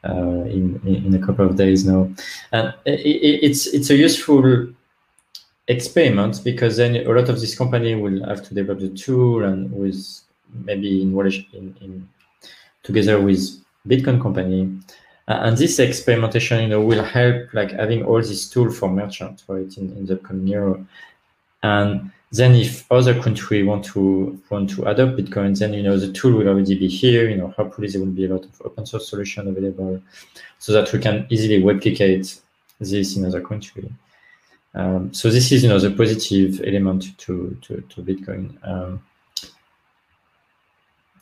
uh, 0.05 0.44
in, 0.44 0.81
in 0.87 1.14
a 1.14 1.24
couple 1.24 1.46
of 1.46 1.57
days 1.57 1.85
now. 1.85 2.11
And 2.53 2.74
it, 2.85 3.00
it's 3.42 3.66
it's 3.66 3.90
a 3.90 3.96
useful 3.96 4.68
experiment 5.68 6.40
because 6.44 6.77
then 6.77 6.96
a 6.96 7.12
lot 7.12 7.29
of 7.29 7.40
this 7.40 7.57
company 7.57 7.94
will 7.94 8.25
have 8.27 8.42
to 8.49 8.55
develop 8.55 8.81
the 8.81 8.88
tool 8.88 9.44
and 9.44 9.70
with 9.73 10.23
maybe 10.64 11.03
in, 11.03 11.16
in, 11.53 11.77
in 11.81 12.09
together 12.83 13.20
with 13.20 13.62
Bitcoin 13.87 14.20
company. 14.20 14.79
Uh, 15.29 15.40
and 15.42 15.57
this 15.57 15.79
experimentation, 15.79 16.62
you 16.62 16.68
know, 16.68 16.81
will 16.81 17.05
help 17.05 17.53
like 17.55 17.70
having 17.70 18.05
all 18.05 18.20
these 18.20 18.51
tool 18.51 18.70
for 18.70 18.88
merchants, 18.88 19.44
right, 19.49 19.77
in, 19.79 19.96
in 19.96 20.07
the 20.07 20.16
coming 20.16 20.46
year. 20.46 20.77
And 21.62 22.11
then 22.33 22.55
if 22.55 22.90
other 22.90 23.20
country 23.20 23.62
want 23.62 23.85
to 23.87 24.40
want 24.51 24.70
to 24.70 24.85
adopt 24.85 25.16
Bitcoin, 25.16 25.59
then 25.59 25.73
you 25.75 25.83
know 25.83 25.96
the 25.99 26.12
tool 26.12 26.33
will 26.33 26.49
already 26.49 26.79
be 26.79 26.88
here. 26.88 27.29
You 27.29 27.37
know, 27.37 27.49
hopefully 27.49 27.88
there 27.88 28.01
will 28.01 28.09
be 28.09 28.25
a 28.25 28.35
lot 28.35 28.44
of 28.44 28.62
open 28.64 28.87
source 28.87 29.09
solution 29.09 29.49
available, 29.49 30.01
so 30.59 30.73
that 30.73 30.92
we 30.92 30.99
can 30.99 31.27
easily 31.29 31.62
replicate 31.62 32.40
this 32.79 33.16
in 33.16 33.25
other 33.25 33.40
country. 33.40 33.92
Um, 34.75 35.13
so 35.13 35.31
this 35.31 35.51
is 35.51 35.63
you 35.63 35.69
know 35.69 35.81
the 35.81 35.91
positive 35.91 36.63
element 36.65 37.17
to 37.19 37.57
to, 37.63 37.81
to 37.81 38.03
Bitcoin, 38.03 38.57
um, 38.67 39.03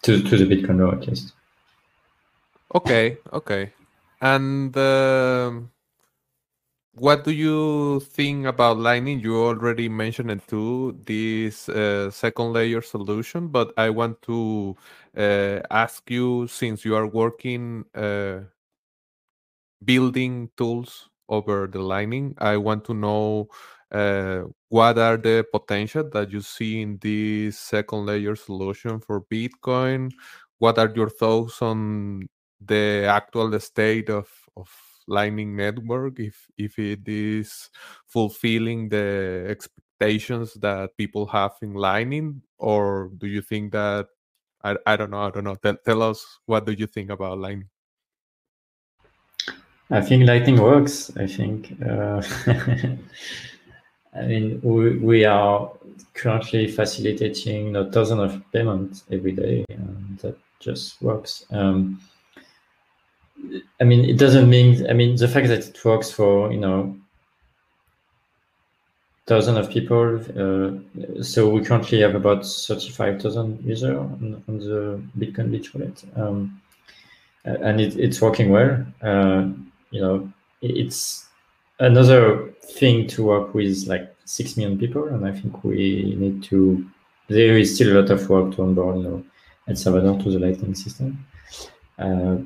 to 0.02 0.22
to 0.22 0.36
the 0.36 0.44
Bitcoin 0.44 0.80
law 0.80 0.92
at 0.92 1.06
least. 1.06 1.32
Okay, 2.74 3.18
okay, 3.32 3.72
and. 4.20 4.76
Uh 4.76 5.52
what 7.00 7.22
do 7.24 7.30
you 7.30 8.00
think 8.00 8.46
about 8.46 8.78
Lightning? 8.78 9.20
You 9.20 9.36
already 9.36 9.88
mentioned 9.88 10.30
it 10.30 10.46
too, 10.48 10.98
this 11.04 11.68
uh, 11.68 12.10
second 12.10 12.52
layer 12.52 12.82
solution, 12.82 13.48
but 13.48 13.72
I 13.76 13.90
want 13.90 14.20
to 14.22 14.76
uh, 15.16 15.60
ask 15.70 16.10
you 16.10 16.48
since 16.48 16.84
you 16.84 16.96
are 16.96 17.06
working 17.06 17.84
uh, 17.94 18.40
building 19.84 20.50
tools 20.56 21.07
over 21.28 21.66
the 21.66 21.80
Lightning, 21.80 22.34
I 22.38 22.56
want 22.56 22.84
to 22.86 22.94
know 22.94 23.48
uh, 23.90 24.42
what 24.68 24.98
are 24.98 25.16
the 25.16 25.46
potential 25.50 26.08
that 26.12 26.30
you 26.30 26.40
see 26.40 26.82
in 26.82 26.98
this 27.00 27.58
second 27.58 28.06
layer 28.06 28.36
solution 28.36 29.00
for 29.00 29.22
Bitcoin? 29.22 30.10
What 30.58 30.78
are 30.78 30.92
your 30.94 31.08
thoughts 31.08 31.62
on 31.62 32.28
the 32.60 33.06
actual 33.08 33.58
state 33.60 34.10
of, 34.10 34.28
of 34.56 34.68
Lightning 35.06 35.56
Network 35.56 36.20
if 36.20 36.46
if 36.58 36.78
it 36.78 37.08
is 37.08 37.70
fulfilling 38.06 38.88
the 38.90 39.46
expectations 39.48 40.54
that 40.54 40.96
people 40.98 41.26
have 41.26 41.52
in 41.62 41.74
Lightning, 41.74 42.42
or 42.58 43.10
do 43.16 43.26
you 43.26 43.40
think 43.40 43.72
that 43.72 44.08
I, 44.62 44.76
I 44.86 44.96
don't 44.96 45.10
know 45.10 45.22
I 45.22 45.30
don't 45.30 45.44
know 45.44 45.56
tell, 45.56 45.76
tell 45.84 46.02
us 46.02 46.24
what 46.46 46.66
do 46.66 46.72
you 46.72 46.86
think 46.86 47.10
about 47.10 47.38
Lightning? 47.38 47.70
I 49.90 50.00
think 50.00 50.26
Lightning 50.26 50.60
works. 50.60 51.10
I 51.16 51.26
think. 51.26 51.76
Uh, 51.82 52.22
I 54.14 54.22
mean, 54.22 54.60
we, 54.62 54.98
we 54.98 55.24
are 55.24 55.70
currently 56.14 56.66
facilitating 56.66 57.72
know, 57.72 57.90
thousands 57.90 58.34
of 58.34 58.52
payments 58.52 59.04
every 59.10 59.32
day, 59.32 59.64
and 59.68 60.18
that 60.18 60.36
just 60.60 61.00
works. 61.00 61.44
Um, 61.50 62.00
I 63.80 63.84
mean, 63.84 64.04
it 64.04 64.18
doesn't 64.18 64.50
mean. 64.50 64.88
I 64.90 64.92
mean, 64.92 65.16
the 65.16 65.28
fact 65.28 65.48
that 65.48 65.68
it 65.68 65.84
works 65.84 66.10
for 66.10 66.52
you 66.52 66.58
know 66.58 66.96
thousands 69.26 69.58
of 69.58 69.70
people. 69.70 70.20
Uh, 70.36 71.22
so 71.22 71.48
we 71.48 71.64
currently 71.64 72.00
have 72.00 72.14
about 72.14 72.44
thirty-five 72.44 73.22
thousand 73.22 73.64
users 73.64 73.96
on, 73.96 74.42
on, 74.48 74.58
the 74.58 75.00
Bitcoin 75.18 75.50
Beach 75.50 75.72
wallet, 75.72 76.02
um, 76.16 76.60
and 77.44 77.80
it, 77.80 77.96
it's 77.96 78.20
working 78.20 78.50
well. 78.50 78.84
Uh, 79.00 79.48
you 79.90 80.00
know, 80.00 80.32
it's 80.60 81.26
another 81.78 82.50
thing 82.62 83.06
to 83.08 83.24
work 83.24 83.54
with 83.54 83.86
like 83.86 84.14
six 84.24 84.56
million 84.56 84.78
people, 84.78 85.08
and 85.08 85.26
I 85.26 85.32
think 85.32 85.64
we 85.64 86.14
need 86.18 86.42
to. 86.44 86.84
There 87.28 87.58
is 87.58 87.74
still 87.74 87.96
a 87.96 88.00
lot 88.00 88.10
of 88.10 88.28
work 88.28 88.54
to 88.56 88.62
onboard, 88.62 88.96
you 88.98 89.02
know, 89.02 89.24
El 89.68 89.76
Salvador 89.76 90.18
to 90.22 90.30
the 90.30 90.38
Lightning 90.38 90.74
system. 90.74 91.24
Uh, 91.98 92.38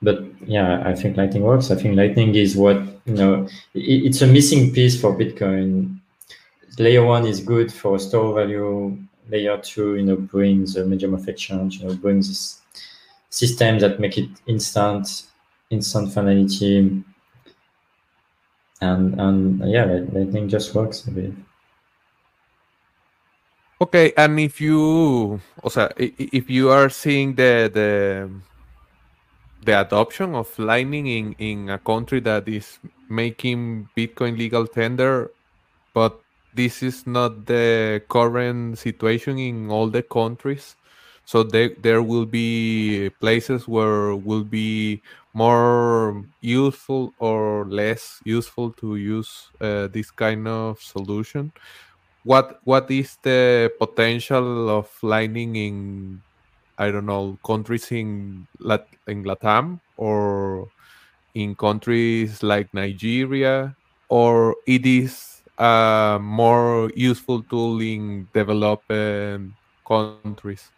but 0.00 0.24
yeah, 0.46 0.82
I 0.86 0.94
think 0.94 1.16
Lightning 1.16 1.42
works. 1.42 1.70
I 1.70 1.74
think 1.74 1.96
Lightning 1.96 2.34
is 2.34 2.56
what 2.56 2.76
you 3.04 3.14
know. 3.14 3.48
It, 3.74 4.06
it's 4.06 4.22
a 4.22 4.26
missing 4.26 4.72
piece 4.72 5.00
for 5.00 5.16
Bitcoin. 5.16 5.98
Layer 6.78 7.04
one 7.04 7.26
is 7.26 7.40
good 7.40 7.72
for 7.72 7.98
store 7.98 8.34
value. 8.34 8.96
Layer 9.28 9.58
two, 9.58 9.96
you 9.96 10.04
know, 10.04 10.16
brings 10.16 10.76
a 10.76 10.84
medium 10.84 11.14
of 11.14 11.28
exchange. 11.28 11.80
You 11.80 11.88
know, 11.88 11.94
brings 11.94 12.28
this 12.28 12.60
system 13.30 13.78
that 13.80 14.00
make 14.00 14.16
it 14.16 14.28
instant, 14.46 15.24
instant 15.70 16.12
finality. 16.12 17.02
And 18.80 19.20
and 19.20 19.68
yeah, 19.68 19.84
Lightning 20.12 20.48
just 20.48 20.74
works. 20.74 21.06
a 21.06 21.10
bit 21.10 21.32
Okay, 23.80 24.12
and 24.16 24.40
if 24.40 24.60
you, 24.60 25.40
o 25.62 25.68
sea, 25.68 25.86
if 25.96 26.50
you 26.50 26.70
are 26.70 26.90
seeing 26.90 27.34
the 27.34 27.70
the 27.72 28.28
the 29.64 29.80
adoption 29.80 30.34
of 30.34 30.50
Lightning 30.58 31.06
in, 31.06 31.32
in 31.38 31.70
a 31.70 31.78
country 31.78 32.18
that 32.20 32.48
is 32.48 32.80
making 33.08 33.88
Bitcoin 33.96 34.36
legal 34.36 34.66
tender, 34.66 35.30
but 35.94 36.20
this 36.54 36.82
is 36.82 37.06
not 37.06 37.46
the 37.46 38.02
current 38.08 38.78
situation 38.78 39.38
in 39.38 39.70
all 39.70 39.86
the 39.86 40.02
countries. 40.02 40.74
So 41.24 41.44
there, 41.44 41.70
there 41.80 42.02
will 42.02 42.26
be 42.26 43.10
places 43.20 43.68
where 43.68 44.16
will 44.16 44.44
be 44.44 45.02
more 45.38 46.24
useful 46.42 47.14
or 47.18 47.64
less 47.70 48.18
useful 48.24 48.72
to 48.82 48.96
use 48.96 49.30
uh, 49.60 49.86
this 49.94 50.10
kind 50.10 50.48
of 50.48 50.82
solution. 50.82 51.52
What 52.24 52.58
what 52.64 52.90
is 52.90 53.16
the 53.22 53.70
potential 53.78 54.68
of 54.68 54.90
Lightning 55.02 55.54
in 55.56 55.76
I 56.78 56.90
don't 56.90 57.06
know 57.06 57.38
countries 57.46 57.90
in 57.92 58.46
Lat 58.58 58.86
in 59.06 59.22
Latam 59.24 59.80
or 59.96 60.68
in 61.34 61.54
countries 61.54 62.42
like 62.42 62.74
Nigeria, 62.74 63.76
or 64.08 64.56
it 64.66 64.84
is 64.86 65.42
a 65.58 66.18
more 66.20 66.90
useful 66.96 67.42
tool 67.44 67.80
in 67.80 68.26
developing 68.34 69.54
countries? 69.86 70.77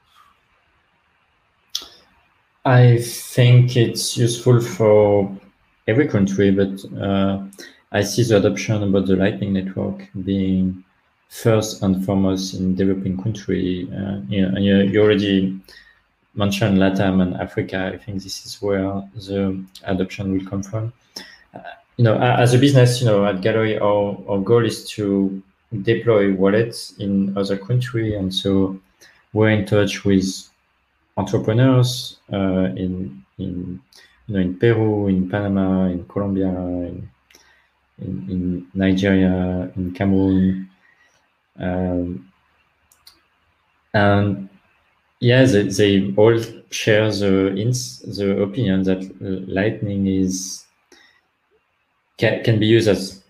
I 2.65 2.99
think 2.99 3.77
it's 3.77 4.17
useful 4.17 4.61
for 4.61 5.35
every 5.89 6.07
country, 6.07 6.51
but 6.51 6.85
uh, 7.01 7.43
I 7.93 8.03
see 8.03 8.23
the 8.23 8.37
adoption 8.37 8.83
about 8.83 9.07
the 9.07 9.17
Lightning 9.17 9.55
Network 9.55 10.09
being 10.25 10.85
first 11.31 11.83
and 11.83 12.05
foremost 12.05 12.55
in 12.55 12.75
developing 12.75 13.17
country. 13.23 13.89
Uh, 13.91 14.21
you, 14.29 14.47
know, 14.47 14.59
you 14.59 15.01
already 15.01 15.59
mentioned 16.35 16.79
Latam 16.79 17.23
and 17.23 17.35
Africa, 17.37 17.93
I 17.95 17.97
think 17.97 18.23
this 18.23 18.45
is 18.45 18.61
where 18.61 19.03
the 19.15 19.65
adoption 19.85 20.33
will 20.33 20.45
come 20.45 20.63
from. 20.63 20.93
Uh, 21.55 21.61
you 21.97 22.05
know, 22.05 22.19
as 22.19 22.53
a 22.53 22.59
business, 22.59 23.01
you 23.01 23.07
know, 23.07 23.25
at 23.25 23.41
Galoy, 23.41 23.81
our, 23.81 24.19
our 24.31 24.41
goal 24.41 24.67
is 24.67 24.89
to 24.91 25.43
deploy 25.83 26.33
wallets 26.35 26.93
in 26.99 27.37
other 27.39 27.57
countries, 27.57 28.15
and 28.15 28.35
so 28.35 28.79
we're 29.33 29.51
in 29.51 29.65
touch 29.65 30.05
with 30.05 30.51
entrepreneurs 31.21 32.19
uh, 32.33 32.67
in 32.85 33.25
in 33.39 33.81
you 34.27 34.35
know 34.35 34.41
in 34.41 34.59
Peru, 34.59 35.09
in 35.09 35.29
Panama, 35.29 35.87
in 35.87 36.05
Colombia, 36.07 36.49
in 36.49 37.09
in, 37.99 38.13
in 38.33 38.67
Nigeria, 38.75 39.71
in 39.77 39.93
Cameroon, 39.93 40.71
um, 41.59 42.33
and 43.93 44.49
yeah, 45.21 45.45
they, 45.45 45.65
they 45.65 46.15
all 46.17 46.39
share 46.71 47.11
the 47.11 47.55
ins 47.57 48.01
the 48.19 48.43
opinion 48.43 48.83
that 48.85 49.03
Lightning 49.21 50.07
is 50.07 50.65
can, 52.17 52.43
can 52.45 52.59
be 52.59 52.67
used 52.67 52.89
as 52.89 53.23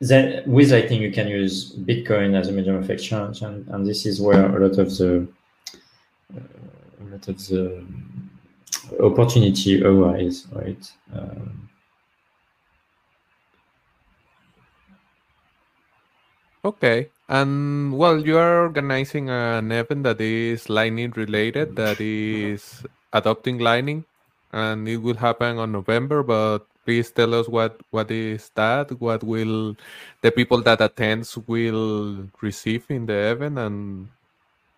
then 0.00 0.42
with 0.46 0.70
Lightning 0.72 1.02
you 1.02 1.12
can 1.12 1.28
use 1.28 1.74
Bitcoin 1.76 2.38
as 2.38 2.48
a 2.48 2.52
medium 2.52 2.76
of 2.76 2.90
exchange, 2.90 3.42
and, 3.42 3.66
and 3.68 3.86
this 3.86 4.06
is 4.06 4.20
where 4.20 4.44
a 4.56 4.68
lot 4.68 4.78
of 4.78 4.88
the 4.98 5.26
of 7.14 7.38
the 7.48 7.84
opportunity 9.00 9.82
arise, 9.82 10.46
right? 10.52 10.82
Um, 11.14 11.68
okay. 16.64 17.10
And 17.28 17.96
well, 17.96 18.20
you 18.26 18.36
are 18.38 18.62
organizing 18.62 19.30
an 19.30 19.72
event 19.72 20.04
that 20.04 20.20
is 20.20 20.68
Lightning 20.68 21.12
related, 21.16 21.76
that 21.76 22.00
is 22.00 22.84
adopting 23.12 23.58
Lightning, 23.58 24.04
and 24.52 24.88
it 24.88 24.98
will 24.98 25.16
happen 25.16 25.58
on 25.58 25.72
November. 25.72 26.22
But 26.22 26.66
please 26.84 27.10
tell 27.10 27.34
us 27.34 27.48
what 27.48 27.80
what 27.90 28.10
is 28.10 28.50
that? 28.54 28.92
What 29.00 29.24
will 29.24 29.76
the 30.20 30.30
people 30.30 30.62
that 30.62 30.80
attends 30.80 31.38
will 31.46 32.28
receive 32.42 32.84
in 32.90 33.06
the 33.06 33.32
event, 33.32 33.58
and 33.58 34.08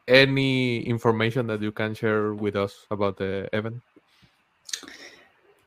any 0.08 0.82
information 0.82 1.46
that 1.48 1.62
you 1.62 1.72
can 1.72 1.94
share 1.94 2.34
with 2.34 2.56
us 2.56 2.86
about 2.90 3.16
the 3.16 3.48
event? 3.52 3.80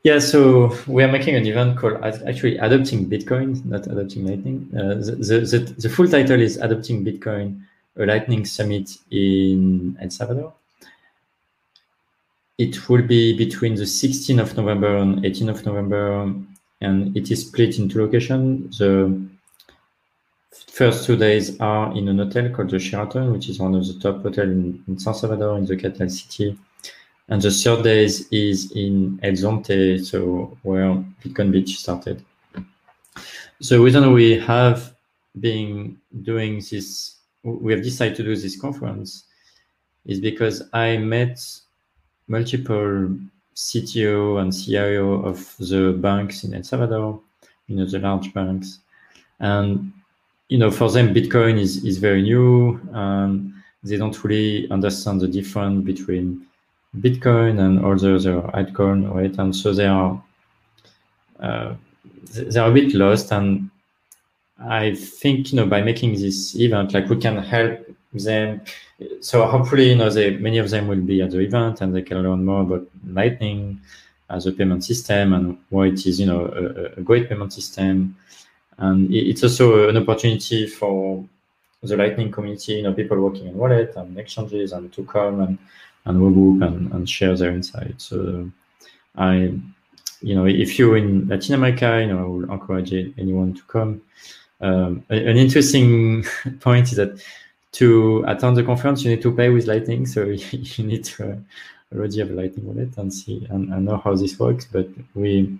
Yeah, 0.04 0.20
so 0.20 0.76
we 0.86 1.02
are 1.02 1.10
making 1.10 1.34
an 1.34 1.44
event 1.46 1.76
called 1.76 2.02
actually 2.02 2.56
Adopting 2.58 3.10
Bitcoin, 3.10 3.64
not 3.64 3.86
Adopting 3.88 4.26
Lightning. 4.26 4.70
Uh, 4.72 4.94
the, 4.94 5.44
the, 5.50 5.74
the, 5.76 5.88
full 5.88 6.06
title 6.06 6.40
is 6.40 6.56
Adopting 6.56 7.04
Bitcoin, 7.04 7.60
a 7.96 8.06
Lightning 8.06 8.44
Summit 8.44 8.96
in 9.10 9.98
El 10.00 10.10
Salvador. 10.10 10.54
It 12.58 12.88
will 12.88 13.02
be 13.02 13.36
between 13.36 13.74
the 13.74 13.82
16th 13.82 14.40
of 14.40 14.56
November 14.56 14.96
and 14.96 15.18
18th 15.24 15.50
of 15.50 15.66
November, 15.66 16.32
and 16.80 17.16
it 17.16 17.30
is 17.30 17.46
split 17.46 17.78
into 17.78 17.98
locations. 17.98 18.78
The 18.78 19.28
first 20.66 21.06
two 21.06 21.16
days 21.16 21.58
are 21.60 21.96
in 21.96 22.08
an 22.08 22.18
hotel 22.18 22.48
called 22.50 22.70
the 22.70 22.78
Sheraton, 22.78 23.32
which 23.32 23.48
is 23.48 23.58
one 23.58 23.74
of 23.74 23.86
the 23.86 23.98
top 24.00 24.22
hotels 24.22 24.48
in, 24.48 24.82
in 24.88 24.98
San 24.98 25.14
Salvador, 25.14 25.58
in 25.58 25.64
the 25.64 25.76
capital 25.76 26.08
city 26.08 26.58
and 27.28 27.42
the 27.42 27.50
third 27.50 27.84
day 27.84 28.04
is 28.04 28.72
in 28.72 29.20
El 29.22 29.32
Zonte, 29.32 30.04
so 30.04 30.56
where 30.62 30.94
Bitcoin 31.22 31.52
Beach 31.52 31.78
started. 31.78 32.24
So 33.60 33.76
the 33.76 33.84
reason 33.84 34.12
we 34.12 34.38
have 34.38 34.94
been 35.38 35.98
doing 36.22 36.62
this, 36.70 37.16
we 37.42 37.72
have 37.72 37.82
decided 37.82 38.16
to 38.16 38.22
do 38.22 38.34
this 38.34 38.58
conference, 38.58 39.24
is 40.06 40.20
because 40.20 40.62
I 40.72 40.96
met 40.96 41.38
multiple 42.28 43.14
CTO 43.54 44.40
and 44.40 44.52
CIO 44.52 45.22
of 45.22 45.54
the 45.58 45.98
banks 46.00 46.44
in 46.44 46.54
El 46.54 46.62
Salvador, 46.62 47.20
you 47.66 47.76
know, 47.76 47.84
the 47.84 47.98
large 47.98 48.32
banks. 48.32 48.78
And, 49.40 49.92
you 50.48 50.58
know, 50.58 50.70
for 50.70 50.90
them, 50.90 51.14
Bitcoin 51.14 51.58
is, 51.58 51.84
is 51.84 51.98
very 51.98 52.22
new 52.22 52.80
and 52.92 53.52
they 53.82 53.96
don't 53.96 54.24
really 54.24 54.70
understand 54.70 55.20
the 55.20 55.28
difference 55.28 55.84
between 55.84 56.46
Bitcoin 56.96 57.60
and 57.60 57.84
all 57.84 57.96
the 57.96 58.14
other 58.14 58.40
altcoin, 58.54 59.12
right? 59.14 59.36
And 59.38 59.54
so 59.54 59.72
they 59.72 59.86
are 59.86 60.22
uh, 61.38 61.74
they 62.34 62.58
are 62.58 62.70
a 62.70 62.74
bit 62.74 62.94
lost. 62.94 63.30
And 63.32 63.70
I 64.58 64.94
think 64.94 65.52
you 65.52 65.56
know 65.56 65.66
by 65.66 65.82
making 65.82 66.14
this 66.14 66.56
event, 66.56 66.94
like 66.94 67.08
we 67.08 67.18
can 67.18 67.38
help 67.38 67.80
them. 68.12 68.62
So 69.20 69.46
hopefully, 69.46 69.90
you 69.90 69.96
know, 69.96 70.10
they 70.10 70.36
many 70.38 70.58
of 70.58 70.70
them 70.70 70.88
will 70.88 71.00
be 71.00 71.22
at 71.22 71.30
the 71.30 71.40
event 71.40 71.82
and 71.82 71.94
they 71.94 72.02
can 72.02 72.22
learn 72.22 72.44
more 72.44 72.62
about 72.62 72.86
Lightning 73.06 73.80
as 74.30 74.46
a 74.46 74.52
payment 74.52 74.84
system 74.84 75.32
and 75.32 75.58
why 75.70 75.86
it 75.86 76.04
is, 76.06 76.18
you 76.18 76.26
know, 76.26 76.46
a, 76.46 76.98
a 76.98 77.02
great 77.02 77.28
payment 77.28 77.52
system. 77.52 78.16
And 78.78 79.12
it's 79.12 79.42
also 79.42 79.88
an 79.88 79.96
opportunity 79.96 80.66
for 80.66 81.24
the 81.82 81.96
Lightning 81.96 82.30
community, 82.30 82.74
you 82.74 82.82
know, 82.82 82.92
people 82.92 83.20
working 83.20 83.48
on 83.48 83.54
wallet 83.54 83.94
and 83.96 84.18
exchanges 84.18 84.72
and 84.72 84.92
to 84.92 85.04
come 85.04 85.40
and 85.40 85.58
and 86.04 86.18
regroup 86.18 86.66
and, 86.66 86.92
and 86.92 87.08
share 87.08 87.36
their 87.36 87.50
insights. 87.50 88.06
So 88.06 88.50
I, 89.16 89.52
you 90.20 90.34
know, 90.34 90.46
if 90.46 90.78
you're 90.78 90.96
in 90.96 91.28
Latin 91.28 91.54
America, 91.54 92.00
you 92.00 92.06
know, 92.06 92.18
I 92.18 92.26
will 92.26 92.52
encourage 92.52 92.92
anyone 92.92 93.54
to 93.54 93.62
come. 93.64 94.00
Um, 94.60 95.04
an 95.10 95.36
interesting 95.36 96.24
point 96.60 96.90
is 96.90 96.96
that 96.96 97.22
to 97.72 98.24
attend 98.26 98.56
the 98.56 98.64
conference, 98.64 99.04
you 99.04 99.10
need 99.10 99.22
to 99.22 99.34
pay 99.34 99.50
with 99.50 99.66
Lightning. 99.66 100.06
So 100.06 100.24
you 100.50 100.84
need 100.84 101.04
to 101.04 101.32
uh, 101.32 101.36
already 101.94 102.18
have 102.20 102.30
a 102.30 102.34
Lightning 102.34 102.66
wallet 102.66 102.96
and 102.96 103.12
see 103.12 103.46
and, 103.50 103.72
and, 103.72 103.84
know 103.84 103.98
how 103.98 104.14
this 104.14 104.38
works. 104.38 104.66
But 104.70 104.88
we 105.14 105.58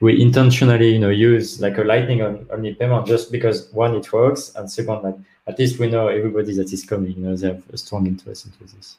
we 0.00 0.20
intentionally, 0.20 0.92
you 0.92 0.98
know, 0.98 1.10
use 1.10 1.60
like 1.60 1.78
a 1.78 1.84
Lightning 1.84 2.22
on 2.22 2.46
only 2.50 2.74
payment 2.74 3.06
just 3.06 3.32
because 3.32 3.70
one, 3.72 3.94
it 3.94 4.12
works, 4.12 4.52
and 4.56 4.70
second, 4.70 5.02
like 5.02 5.16
at 5.46 5.58
least 5.58 5.78
we 5.78 5.88
know 5.88 6.08
everybody 6.08 6.54
that 6.54 6.72
is 6.72 6.84
coming. 6.84 7.12
You 7.12 7.22
know, 7.22 7.36
they 7.36 7.48
have 7.48 7.62
a 7.72 7.78
strong 7.78 8.06
interest 8.06 8.46
into 8.46 8.74
this 8.74 8.98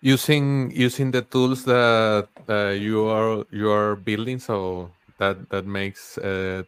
using 0.00 0.70
using 0.74 1.10
the 1.10 1.22
tools 1.22 1.64
that 1.64 2.28
uh, 2.48 2.70
you 2.70 3.06
are 3.06 3.44
you 3.50 3.70
are 3.70 3.96
building 3.96 4.38
so 4.38 4.90
that 5.18 5.48
that 5.50 5.66
makes 5.66 6.18
uh, 6.18 6.62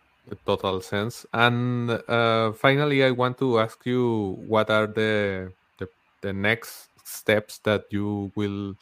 total 0.47 0.81
sense 0.81 1.27
and 1.33 1.91
uh, 2.09 2.53
finally 2.53 3.05
i 3.05 3.11
want 3.11 3.37
to 3.37 3.59
ask 3.59 3.85
you 3.85 4.39
what 4.47 4.71
are 4.71 4.87
the, 4.87 5.53
the, 5.79 5.89
the 6.23 6.33
next 6.33 6.89
steps 7.05 7.59
that 7.59 7.85
you 7.91 8.33
will 8.35 8.75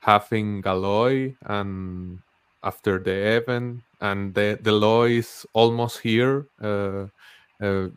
have 0.00 0.26
in 0.32 0.62
Galoy 0.62 1.36
and 1.46 2.20
after 2.66 2.98
the 2.98 3.38
event 3.38 3.80
and 4.00 4.34
the 4.34 4.58
the 4.62 4.72
law 4.72 5.04
is 5.04 5.46
almost 5.54 6.00
here 6.00 6.46
uh, 6.60 7.06
uh, 7.62 7.88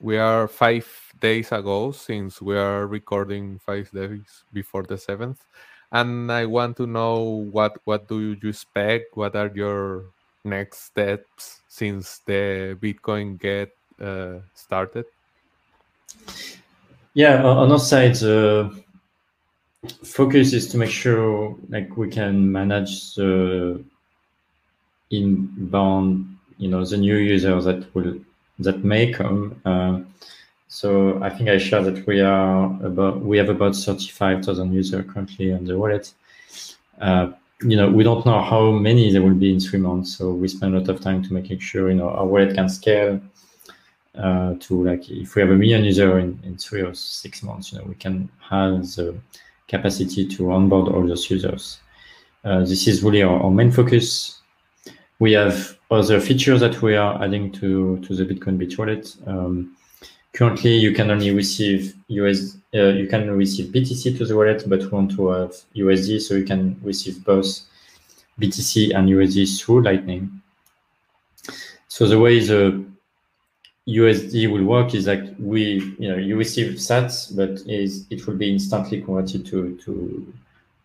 we 0.00 0.18
are 0.18 0.46
five 0.48 0.86
days 1.20 1.52
ago 1.52 1.90
since 1.90 2.42
we 2.42 2.56
are 2.56 2.86
recording 2.86 3.58
five 3.58 3.90
days 3.92 4.44
before 4.52 4.82
the 4.82 4.98
seventh, 4.98 5.44
and 5.92 6.30
I 6.30 6.46
want 6.46 6.76
to 6.76 6.86
know 6.86 7.48
what 7.50 7.78
what 7.84 8.08
do 8.08 8.36
you 8.40 8.48
expect? 8.48 9.16
What 9.16 9.34
are 9.36 9.50
your 9.54 10.04
next 10.44 10.84
steps 10.84 11.62
since 11.68 12.18
the 12.26 12.76
Bitcoin 12.80 13.40
get 13.40 13.70
uh, 14.00 14.40
started? 14.54 15.06
Yeah, 17.14 17.42
on 17.42 17.72
our 17.72 17.78
side, 17.78 18.16
the 18.16 18.70
focus 20.04 20.52
is 20.52 20.68
to 20.68 20.76
make 20.76 20.90
sure 20.90 21.56
like 21.70 21.96
we 21.96 22.10
can 22.10 22.52
manage 22.52 23.14
the 23.14 23.82
inbound, 25.10 26.36
you 26.58 26.68
know, 26.68 26.84
the 26.84 26.96
new 26.96 27.16
users 27.16 27.64
that 27.64 27.94
will 27.94 28.18
that 28.58 28.84
may 28.84 29.12
come. 29.12 29.60
Uh, 29.64 30.00
so 30.68 31.22
I 31.22 31.30
think 31.30 31.48
I 31.48 31.58
shared 31.58 31.84
that 31.84 32.06
we 32.06 32.20
are 32.20 32.64
about 32.84 33.20
we 33.20 33.38
have 33.38 33.48
about 33.48 33.76
35,000 33.76 34.72
users 34.72 35.04
currently 35.10 35.52
on 35.52 35.64
the 35.64 35.78
wallet. 35.78 36.12
Uh, 37.00 37.32
you 37.62 37.76
know, 37.76 37.90
we 37.90 38.04
don't 38.04 38.26
know 38.26 38.42
how 38.42 38.70
many 38.70 39.10
there 39.12 39.22
will 39.22 39.34
be 39.34 39.52
in 39.52 39.60
three 39.60 39.78
months, 39.78 40.16
so 40.16 40.30
we 40.32 40.48
spend 40.48 40.74
a 40.74 40.78
lot 40.78 40.88
of 40.88 41.00
time 41.00 41.22
to 41.22 41.32
making 41.32 41.58
sure 41.58 41.88
you 41.88 41.96
know 41.96 42.10
our 42.10 42.26
wallet 42.26 42.54
can 42.54 42.68
scale 42.68 43.20
uh, 44.18 44.54
to 44.60 44.84
like 44.84 45.08
if 45.10 45.34
we 45.34 45.42
have 45.42 45.50
a 45.50 45.54
million 45.54 45.84
user 45.84 46.18
in, 46.18 46.38
in 46.44 46.56
three 46.56 46.82
or 46.82 46.94
six 46.94 47.42
months, 47.42 47.72
you 47.72 47.78
know, 47.78 47.84
we 47.84 47.94
can 47.94 48.28
have 48.40 48.82
the 48.94 49.14
capacity 49.68 50.26
to 50.26 50.52
onboard 50.52 50.88
all 50.88 51.06
those 51.06 51.30
users. 51.30 51.78
Uh, 52.44 52.60
this 52.60 52.86
is 52.86 53.02
really 53.02 53.22
our, 53.22 53.42
our 53.42 53.50
main 53.50 53.70
focus. 53.70 54.35
We 55.18 55.32
have 55.32 55.78
other 55.90 56.20
features 56.20 56.60
that 56.60 56.82
we 56.82 56.94
are 56.96 57.22
adding 57.22 57.52
to, 57.52 57.98
to 58.00 58.14
the 58.14 58.24
Bitcoin 58.24 58.58
Beach 58.58 58.76
wallet. 58.76 59.16
Um, 59.26 59.76
currently, 60.32 60.76
you 60.76 60.92
can 60.92 61.10
only 61.10 61.30
receive 61.30 61.94
US, 62.08 62.58
uh, 62.74 62.88
you 62.88 63.06
can 63.06 63.30
receive 63.30 63.72
BTC 63.72 64.18
to 64.18 64.26
the 64.26 64.36
wallet, 64.36 64.64
but 64.66 64.80
we 64.80 64.88
want 64.88 65.10
to 65.12 65.28
have 65.28 65.54
USD, 65.74 66.20
so 66.20 66.34
you 66.34 66.44
can 66.44 66.78
receive 66.82 67.24
both 67.24 67.60
BTC 68.40 68.94
and 68.94 69.08
USD 69.08 69.58
through 69.60 69.82
Lightning. 69.82 70.42
So 71.88 72.06
the 72.06 72.18
way 72.18 72.40
the 72.40 72.84
USD 73.88 74.50
will 74.50 74.64
work 74.64 74.94
is 74.94 75.06
like 75.06 75.24
we, 75.38 75.94
you 75.98 76.10
know, 76.10 76.16
you 76.16 76.36
receive 76.36 76.74
Sats, 76.74 77.34
but 77.34 77.66
is 77.66 78.06
it 78.10 78.26
will 78.26 78.36
be 78.36 78.52
instantly 78.52 79.00
converted 79.00 79.46
to 79.46 79.76
to 79.78 80.34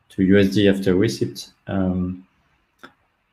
to 0.09 0.21
USD 0.21 0.73
after 0.73 0.95
receipt. 0.95 1.49
Um, 1.67 2.27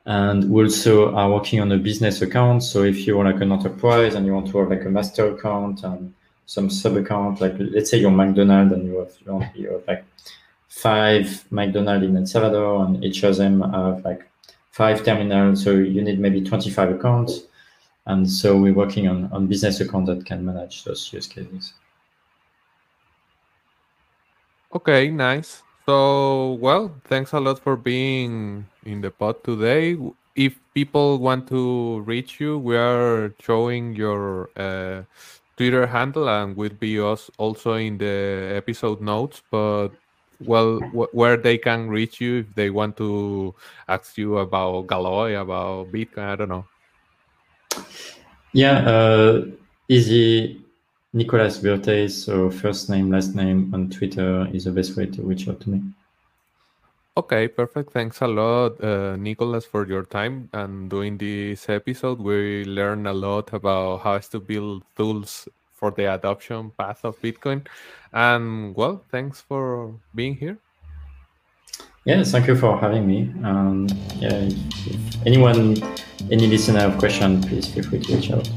and 0.09 0.51
we 0.51 0.65
also 0.65 1.15
are 1.15 1.31
working 1.31 1.61
on 1.61 1.71
a 1.71 1.77
business 1.77 2.23
account. 2.23 2.63
So 2.63 2.83
if 2.83 3.07
you're 3.07 3.23
like 3.23 3.43
an 3.43 3.53
enterprise 3.53 4.15
and 4.15 4.25
you 4.25 4.33
want 4.33 4.49
to 4.49 4.59
have 4.59 4.71
like 4.71 4.87
a 4.87 4.89
master 4.89 5.35
account 5.35 5.85
and 5.85 6.15
some 6.47 6.71
sub 6.71 6.97
account, 6.97 7.43
like 7.43 7.55
let's 7.59 7.91
say 7.91 7.99
you're 7.99 8.11
McDonald's 8.11 8.73
and 8.73 8.87
you 8.87 9.01
have, 9.01 9.55
you, 9.55 9.71
have, 9.71 9.87
like 9.87 10.07
five 10.69 11.45
McDonald's 11.51 12.07
in 12.07 12.17
El 12.17 12.25
Salvador 12.25 12.87
and 12.87 13.05
each 13.05 13.23
of 13.23 13.37
them 13.37 13.61
have 13.61 14.03
like 14.03 14.27
five 14.71 15.05
terminals. 15.05 15.63
So 15.63 15.73
you 15.73 16.01
need 16.01 16.19
maybe 16.19 16.41
25 16.41 16.93
accounts. 16.93 17.43
And 18.07 18.27
so 18.31 18.57
we're 18.57 18.73
working 18.73 19.09
on, 19.09 19.31
on 19.31 19.47
business 19.47 19.81
account 19.81 20.07
that 20.07 20.25
can 20.25 20.43
manage 20.43 20.85
those 20.85 21.13
use 21.13 21.27
cases. 21.27 21.75
Okay, 24.75 25.11
nice. 25.11 25.63
So, 25.89 26.61
well, 26.61 26.93
thanks 27.05 27.33
a 27.33 27.41
lot 27.41 27.61
for 27.61 27.75
being 27.75 28.67
in 28.85 29.01
the 29.01 29.11
pod 29.11 29.43
today. 29.43 29.97
If 30.37 30.61
people 30.75 31.17
want 31.17 31.49
to 31.49 32.01
reach 32.01 32.39
you, 32.41 32.59
we 32.59 32.77
are 32.77 33.33
showing 33.41 33.97
your 33.97 34.51
uh, 34.55 35.05
Twitter 35.57 35.87
handle 35.87 36.29
and 36.29 36.55
will 36.55 36.77
be 36.77 37.01
us 37.01 37.31
also 37.39 37.73
in 37.81 37.97
the 37.97 38.53
episode 38.53 39.01
notes. 39.01 39.41
But 39.51 39.97
well, 40.45 40.77
where 40.93 41.39
they 41.39 41.57
can 41.57 41.89
reach 41.89 42.21
you 42.21 42.41
if 42.41 42.55
they 42.55 42.69
want 42.69 42.99
to 42.99 43.55
ask 43.89 44.19
you 44.19 44.45
about 44.45 44.89
Galoy, 44.89 45.41
about 45.41 45.91
Bitcoin, 45.91 46.29
I 46.29 46.37
don't 46.37 46.51
know. 46.51 46.67
Yeah, 48.53 48.85
uh, 48.85 49.41
easy 49.89 50.68
Nicolas 51.13 51.59
Burtey, 51.59 52.11
so 52.11 52.51
first 52.51 52.91
name, 52.91 53.11
last 53.11 53.35
name 53.35 53.73
on 53.75 53.89
Twitter 53.89 54.47
is 54.53 54.65
the 54.65 54.71
best 54.71 54.97
way 54.97 55.07
to 55.07 55.23
reach 55.23 55.49
out 55.49 55.61
to 55.61 55.71
me. 55.71 55.83
Okay, 57.17 57.49
perfect. 57.49 57.93
Thanks 57.93 58.21
a 58.21 58.29
lot, 58.29 58.81
uh, 58.81 59.17
Nicolas, 59.17 59.65
for 59.65 59.87
your 59.87 60.05
time 60.05 60.49
and 60.53 60.89
doing 60.89 61.19
this 61.19 61.69
episode. 61.69 62.21
We 62.21 62.65
learned 62.65 63.09
a 63.09 63.13
lot 63.13 63.53
about 63.53 64.03
how 64.03 64.19
to 64.19 64.39
build 64.39 64.85
tools 64.97 65.49
for 65.73 65.91
the 65.91 66.15
adoption 66.15 66.71
path 66.79 67.05
of 67.05 67.21
Bitcoin. 67.21 67.67
And 68.13 68.77
well, 68.77 69.03
thanks 69.11 69.41
for 69.41 69.95
being 70.15 70.37
here. 70.37 70.59
Yeah, 72.05 72.23
thank 72.23 72.47
you 72.47 72.55
for 72.55 72.79
having 72.79 73.07
me. 73.07 73.33
Um, 73.43 73.89
yeah, 74.17 74.35
if, 74.35 74.87
if 74.87 75.27
anyone, 75.27 75.77
any 76.31 76.47
listener 76.47 76.81
have 76.81 76.99
question, 76.99 77.43
please 77.43 77.67
feel 77.67 77.83
free 77.83 78.01
to 78.01 78.15
reach 78.15 78.31
out. 78.31 78.49